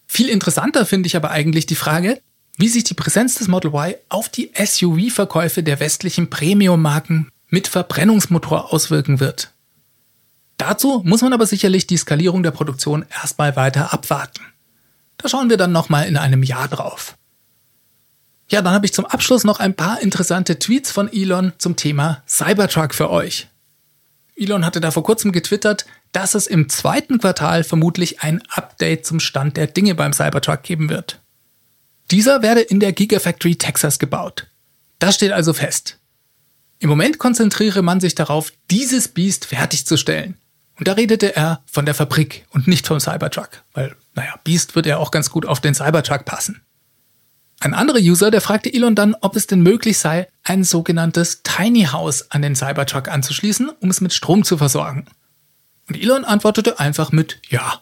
Viel 0.08 0.28
interessanter 0.28 0.88
finde 0.88 1.06
ich 1.06 1.16
aber 1.16 1.30
eigentlich 1.30 1.68
die 1.68 1.76
Frage, 1.76 2.20
wie 2.58 2.68
sich 2.68 2.84
die 2.84 2.96
Präsenz 2.96 3.36
des 3.36 3.48
Model 3.48 3.70
Y 3.76 3.94
auf 4.10 4.28
die 4.30 4.50
SUV-Verkäufe 4.56 5.62
der 5.62 5.80
westlichen 5.80 6.32
Premium-Marken 6.32 7.30
mit 7.50 7.68
Verbrennungsmotor 7.68 8.74
auswirken 8.74 9.20
wird. 9.20 9.52
Dazu 10.58 11.04
muss 11.06 11.22
man 11.22 11.34
aber 11.34 11.46
sicherlich 11.46 11.86
die 11.86 11.98
Skalierung 11.98 12.42
der 12.42 12.50
Produktion 12.50 13.06
erstmal 13.22 13.56
weiter 13.56 13.94
abwarten. 13.94 14.42
Da 15.18 15.30
schauen 15.30 15.52
wir 15.52 15.58
dann 15.58 15.72
nochmal 15.72 16.08
in 16.08 16.18
einem 16.18 16.42
Jahr 16.42 16.68
drauf. 16.68 17.16
Ja, 18.50 18.62
dann 18.62 18.74
habe 18.74 18.86
ich 18.86 18.94
zum 18.94 19.06
Abschluss 19.06 19.44
noch 19.44 19.60
ein 19.60 19.76
paar 19.76 20.02
interessante 20.02 20.60
Tweets 20.60 20.92
von 20.92 21.12
Elon 21.12 21.54
zum 21.58 21.76
Thema 21.76 22.22
Cybertruck 22.28 22.94
für 22.94 23.10
euch. 23.10 23.48
Elon 24.36 24.66
hatte 24.66 24.82
da 24.82 24.92
vor 24.92 25.04
kurzem 25.04 25.32
getwittert, 25.32 25.86
dass 26.12 26.36
es 26.36 26.48
im 26.48 26.70
zweiten 26.70 27.20
Quartal 27.20 27.64
vermutlich 27.64 28.22
ein 28.22 28.44
Update 28.50 29.06
zum 29.06 29.20
Stand 29.20 29.58
der 29.58 29.68
Dinge 29.68 29.96
beim 29.96 30.14
Cybertruck 30.14 30.64
geben 30.64 30.90
wird. 30.90 31.20
Dieser 32.12 32.42
werde 32.42 32.62
in 32.62 32.80
der 32.80 32.94
Gigafactory 32.94 33.56
Texas 33.56 33.98
gebaut. 33.98 34.48
Das 35.00 35.16
steht 35.16 35.32
also 35.32 35.54
fest. 35.54 35.98
Im 36.80 36.90
Moment 36.90 37.18
konzentriere 37.18 37.82
man 37.82 38.00
sich 38.00 38.14
darauf, 38.14 38.52
dieses 38.70 39.08
Biest 39.08 39.46
fertigzustellen. 39.46 40.38
Und 40.78 40.88
da 40.88 40.94
redete 40.94 41.36
er 41.36 41.64
von 41.66 41.86
der 41.86 41.94
Fabrik 41.94 42.46
und 42.50 42.68
nicht 42.68 42.88
vom 42.88 43.00
Cybertruck, 43.00 43.64
weil, 43.74 43.96
naja, 44.16 44.36
Beast 44.44 44.76
wird 44.76 44.86
ja 44.86 44.98
auch 44.98 45.12
ganz 45.12 45.30
gut 45.30 45.46
auf 45.46 45.62
den 45.62 45.76
Cybertruck 45.76 46.26
passen. 46.26 46.62
Ein 47.64 47.74
anderer 47.74 48.00
User, 48.00 48.30
der 48.30 48.42
fragte 48.42 48.74
Elon 48.74 48.94
dann, 48.94 49.16
ob 49.22 49.38
es 49.38 49.48
denn 49.48 49.62
möglich 49.62 49.98
sei, 49.98 50.28
ein 50.44 50.66
sogenanntes 50.66 51.44
Tiny 51.44 51.86
House 51.86 52.30
an 52.30 52.42
den 52.42 52.58
Cybertruck 52.58 53.08
anzuschließen, 53.08 53.70
um 53.80 53.90
es 53.90 54.02
mit 54.02 54.12
Strom 54.12 54.44
zu 54.44 54.58
versorgen. 54.58 55.06
Und 55.88 55.96
Elon 55.96 56.26
antwortete 56.26 56.82
einfach 56.82 57.14
mit 57.14 57.40
Ja. 57.48 57.82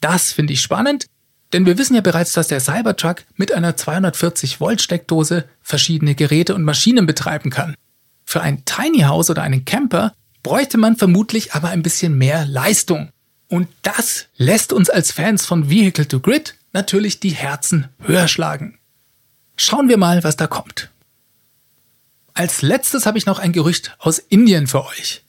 Das 0.00 0.32
finde 0.32 0.54
ich 0.54 0.60
spannend, 0.60 1.06
denn 1.52 1.66
wir 1.66 1.78
wissen 1.78 1.94
ja 1.94 2.00
bereits, 2.00 2.32
dass 2.32 2.48
der 2.48 2.58
Cybertruck 2.58 3.22
mit 3.36 3.52
einer 3.52 3.76
240 3.76 4.58
Volt 4.58 4.82
Steckdose 4.82 5.44
verschiedene 5.62 6.16
Geräte 6.16 6.56
und 6.56 6.64
Maschinen 6.64 7.06
betreiben 7.06 7.50
kann. 7.50 7.76
Für 8.24 8.40
ein 8.40 8.64
Tiny 8.64 9.02
House 9.02 9.30
oder 9.30 9.42
einen 9.42 9.64
Camper 9.64 10.14
bräuchte 10.42 10.78
man 10.78 10.96
vermutlich 10.96 11.54
aber 11.54 11.68
ein 11.68 11.84
bisschen 11.84 12.18
mehr 12.18 12.44
Leistung. 12.44 13.10
Und 13.46 13.68
das 13.82 14.26
lässt 14.36 14.72
uns 14.72 14.90
als 14.90 15.12
Fans 15.12 15.46
von 15.46 15.70
Vehicle 15.70 16.08
to 16.08 16.18
Grid 16.18 16.56
natürlich 16.72 17.20
die 17.20 17.30
Herzen 17.30 17.86
höher 18.00 18.26
schlagen. 18.26 18.80
Schauen 19.56 19.88
wir 19.88 19.96
mal, 19.96 20.22
was 20.22 20.36
da 20.36 20.46
kommt. 20.46 20.90
Als 22.34 22.60
letztes 22.60 23.06
habe 23.06 23.16
ich 23.16 23.26
noch 23.26 23.38
ein 23.38 23.52
Gerücht 23.52 23.96
aus 23.98 24.18
Indien 24.18 24.66
für 24.66 24.84
euch. 24.84 25.22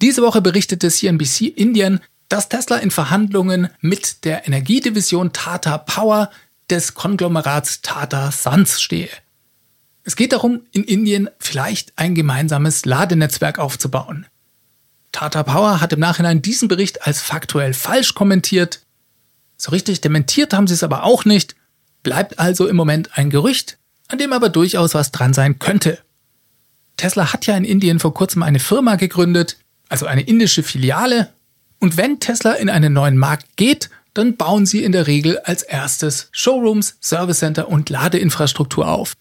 Diese 0.00 0.22
Woche 0.22 0.40
berichtete 0.40 0.90
CNBC 0.90 1.48
Indien, 1.48 2.00
dass 2.28 2.48
Tesla 2.48 2.76
in 2.76 2.90
Verhandlungen 2.90 3.68
mit 3.80 4.24
der 4.24 4.46
Energiedivision 4.46 5.32
Tata 5.32 5.78
Power 5.78 6.30
des 6.70 6.94
Konglomerats 6.94 7.82
Tata 7.82 8.30
Sons 8.30 8.80
stehe. 8.80 9.10
Es 10.04 10.16
geht 10.16 10.32
darum, 10.32 10.62
in 10.72 10.84
Indien 10.84 11.28
vielleicht 11.38 11.92
ein 11.96 12.14
gemeinsames 12.14 12.84
Ladenetzwerk 12.84 13.58
aufzubauen. 13.58 14.26
Tata 15.12 15.42
Power 15.42 15.80
hat 15.80 15.92
im 15.92 16.00
Nachhinein 16.00 16.42
diesen 16.42 16.68
Bericht 16.68 17.06
als 17.06 17.20
faktuell 17.20 17.74
falsch 17.74 18.14
kommentiert. 18.14 18.80
So 19.56 19.70
richtig 19.70 20.00
dementiert 20.00 20.54
haben 20.54 20.66
sie 20.66 20.74
es 20.74 20.82
aber 20.82 21.04
auch 21.04 21.24
nicht 21.24 21.54
bleibt 22.02 22.38
also 22.38 22.66
im 22.66 22.76
Moment 22.76 23.16
ein 23.16 23.30
Gerücht, 23.30 23.78
an 24.08 24.18
dem 24.18 24.32
aber 24.32 24.48
durchaus 24.48 24.94
was 24.94 25.12
dran 25.12 25.32
sein 25.32 25.58
könnte. 25.58 25.98
Tesla 26.96 27.32
hat 27.32 27.46
ja 27.46 27.56
in 27.56 27.64
Indien 27.64 27.98
vor 27.98 28.14
kurzem 28.14 28.42
eine 28.42 28.60
Firma 28.60 28.96
gegründet, 28.96 29.58
also 29.88 30.06
eine 30.06 30.22
indische 30.22 30.62
Filiale, 30.62 31.32
und 31.82 31.96
wenn 31.96 32.20
Tesla 32.20 32.52
in 32.52 32.70
einen 32.70 32.92
neuen 32.92 33.16
Markt 33.16 33.56
geht, 33.56 33.90
dann 34.14 34.36
bauen 34.36 34.66
sie 34.66 34.84
in 34.84 34.92
der 34.92 35.08
Regel 35.08 35.40
als 35.40 35.64
erstes 35.64 36.28
Showrooms, 36.30 36.96
Service 37.00 37.40
Center 37.40 37.68
und 37.68 37.90
Ladeinfrastruktur 37.90 38.86
auf. 38.86 39.14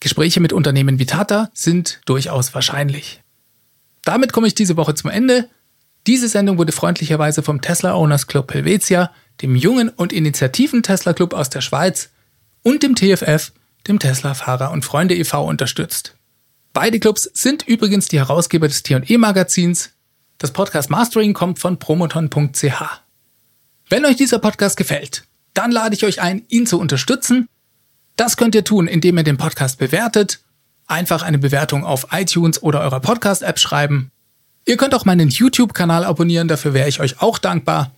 Gespräche 0.00 0.40
mit 0.40 0.52
Unternehmen 0.52 0.98
wie 0.98 1.06
Tata 1.06 1.50
sind 1.54 2.00
durchaus 2.04 2.52
wahrscheinlich. 2.52 3.22
Damit 4.04 4.32
komme 4.32 4.48
ich 4.48 4.54
diese 4.54 4.76
Woche 4.76 4.94
zum 4.94 5.10
Ende. 5.10 5.48
Diese 6.08 6.28
Sendung 6.28 6.58
wurde 6.58 6.72
freundlicherweise 6.72 7.42
vom 7.44 7.60
Tesla 7.60 7.94
Owners 7.94 8.26
Club 8.26 8.52
Helvetia 8.52 9.12
dem 9.42 9.56
Jungen 9.56 9.88
und 9.88 10.12
Initiativen 10.12 10.82
Tesla 10.82 11.12
Club 11.12 11.34
aus 11.34 11.50
der 11.50 11.60
Schweiz 11.60 12.10
und 12.62 12.82
dem 12.82 12.94
TFF, 12.94 13.52
dem 13.86 13.98
Tesla 13.98 14.34
Fahrer 14.34 14.70
und 14.70 14.84
Freunde 14.84 15.14
e.V. 15.14 15.44
unterstützt. 15.44 16.16
Beide 16.72 16.98
Clubs 16.98 17.30
sind 17.34 17.66
übrigens 17.68 18.08
die 18.08 18.18
Herausgeber 18.18 18.66
des 18.66 18.82
T&E 18.82 19.18
Magazins. 19.18 19.90
Das 20.38 20.52
Podcast 20.52 20.90
Mastering 20.90 21.32
kommt 21.32 21.58
von 21.58 21.78
promoton.ch. 21.78 22.82
Wenn 23.88 24.04
euch 24.04 24.16
dieser 24.16 24.38
Podcast 24.38 24.76
gefällt, 24.76 25.24
dann 25.52 25.70
lade 25.70 25.94
ich 25.94 26.04
euch 26.04 26.20
ein, 26.20 26.42
ihn 26.48 26.66
zu 26.66 26.80
unterstützen. 26.80 27.48
Das 28.16 28.36
könnt 28.36 28.54
ihr 28.54 28.64
tun, 28.64 28.88
indem 28.88 29.18
ihr 29.18 29.24
den 29.24 29.36
Podcast 29.36 29.78
bewertet, 29.78 30.40
einfach 30.86 31.22
eine 31.22 31.38
Bewertung 31.38 31.84
auf 31.84 32.08
iTunes 32.12 32.62
oder 32.62 32.80
eurer 32.80 33.00
Podcast-App 33.00 33.58
schreiben. 33.58 34.10
Ihr 34.66 34.76
könnt 34.76 34.94
auch 34.94 35.04
meinen 35.04 35.28
YouTube-Kanal 35.28 36.04
abonnieren, 36.04 36.48
dafür 36.48 36.74
wäre 36.74 36.88
ich 36.88 37.00
euch 37.00 37.20
auch 37.20 37.38
dankbar. 37.38 37.92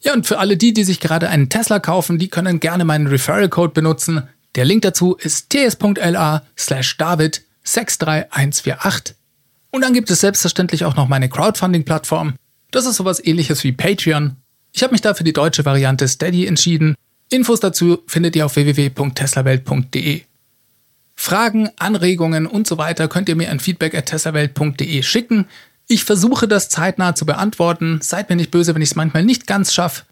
Ja, 0.00 0.14
und 0.14 0.26
für 0.26 0.38
alle 0.38 0.56
die, 0.56 0.72
die 0.72 0.84
sich 0.84 1.00
gerade 1.00 1.28
einen 1.28 1.48
Tesla 1.48 1.80
kaufen, 1.80 2.18
die 2.18 2.28
können 2.28 2.60
gerne 2.60 2.84
meinen 2.84 3.08
Referral 3.08 3.48
Code 3.48 3.72
benutzen. 3.72 4.22
Der 4.54 4.64
Link 4.64 4.82
dazu 4.82 5.16
ist 5.16 5.50
ts.la 5.50 6.44
slash 6.56 6.96
david 6.96 7.42
63148. 7.64 9.16
Und 9.70 9.82
dann 9.82 9.92
gibt 9.92 10.10
es 10.10 10.20
selbstverständlich 10.20 10.84
auch 10.84 10.96
noch 10.96 11.08
meine 11.08 11.28
Crowdfunding-Plattform. 11.28 12.34
Das 12.70 12.86
ist 12.86 12.96
sowas 12.96 13.24
ähnliches 13.24 13.64
wie 13.64 13.72
Patreon. 13.72 14.36
Ich 14.72 14.82
habe 14.82 14.92
mich 14.92 15.00
da 15.00 15.14
für 15.14 15.24
die 15.24 15.32
deutsche 15.32 15.64
Variante 15.64 16.06
Steady 16.06 16.46
entschieden. 16.46 16.94
Infos 17.30 17.60
dazu 17.60 17.98
findet 18.06 18.36
ihr 18.36 18.46
auf 18.46 18.56
www.teslawelt.de. 18.56 20.22
Fragen, 21.14 21.68
Anregungen 21.78 22.46
und 22.46 22.66
so 22.66 22.78
weiter 22.78 23.08
könnt 23.08 23.28
ihr 23.28 23.36
mir 23.36 23.50
an 23.50 23.60
feedback 23.60 23.94
at 23.94 24.06
teslawelt.de 24.06 25.02
schicken. 25.02 25.46
Ich 25.90 26.04
versuche 26.04 26.46
das 26.46 26.68
zeitnah 26.68 27.14
zu 27.14 27.24
beantworten. 27.24 28.00
Seid 28.02 28.28
mir 28.28 28.36
nicht 28.36 28.50
böse, 28.50 28.74
wenn 28.74 28.82
ich 28.82 28.90
es 28.90 28.96
manchmal 28.96 29.24
nicht 29.24 29.46
ganz 29.46 29.72
schaffe. 29.72 30.02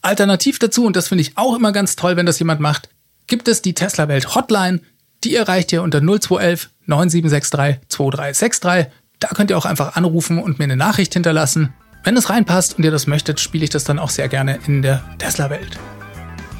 Alternativ 0.00 0.58
dazu, 0.58 0.86
und 0.86 0.96
das 0.96 1.08
finde 1.08 1.22
ich 1.22 1.36
auch 1.36 1.54
immer 1.54 1.72
ganz 1.72 1.94
toll, 1.94 2.16
wenn 2.16 2.26
das 2.26 2.38
jemand 2.38 2.60
macht, 2.60 2.88
gibt 3.26 3.46
es 3.46 3.60
die 3.60 3.74
Tesla 3.74 4.08
Welt 4.08 4.34
Hotline. 4.34 4.80
Die 5.24 5.34
erreicht 5.34 5.72
ihr 5.72 5.82
unter 5.82 6.00
0211 6.00 6.70
9763 6.86 7.88
2363. 7.88 8.86
Da 9.18 9.28
könnt 9.28 9.50
ihr 9.50 9.58
auch 9.58 9.66
einfach 9.66 9.96
anrufen 9.96 10.38
und 10.38 10.58
mir 10.58 10.64
eine 10.64 10.76
Nachricht 10.76 11.12
hinterlassen. 11.12 11.74
Wenn 12.02 12.16
es 12.16 12.30
reinpasst 12.30 12.78
und 12.78 12.84
ihr 12.84 12.90
das 12.90 13.06
möchtet, 13.06 13.38
spiele 13.38 13.64
ich 13.64 13.70
das 13.70 13.84
dann 13.84 13.98
auch 13.98 14.10
sehr 14.10 14.28
gerne 14.28 14.58
in 14.66 14.80
der 14.80 15.02
Tesla 15.18 15.50
Welt. 15.50 15.78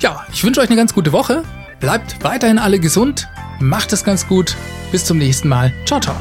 Ja, 0.00 0.26
ich 0.32 0.44
wünsche 0.44 0.60
euch 0.60 0.68
eine 0.68 0.76
ganz 0.76 0.92
gute 0.92 1.12
Woche. 1.12 1.44
Bleibt 1.80 2.22
weiterhin 2.24 2.58
alle 2.58 2.78
gesund. 2.78 3.28
Macht 3.58 3.92
es 3.92 4.04
ganz 4.04 4.26
gut. 4.26 4.54
Bis 4.92 5.04
zum 5.04 5.16
nächsten 5.16 5.48
Mal. 5.48 5.72
Ciao, 5.86 6.00
ciao. 6.00 6.16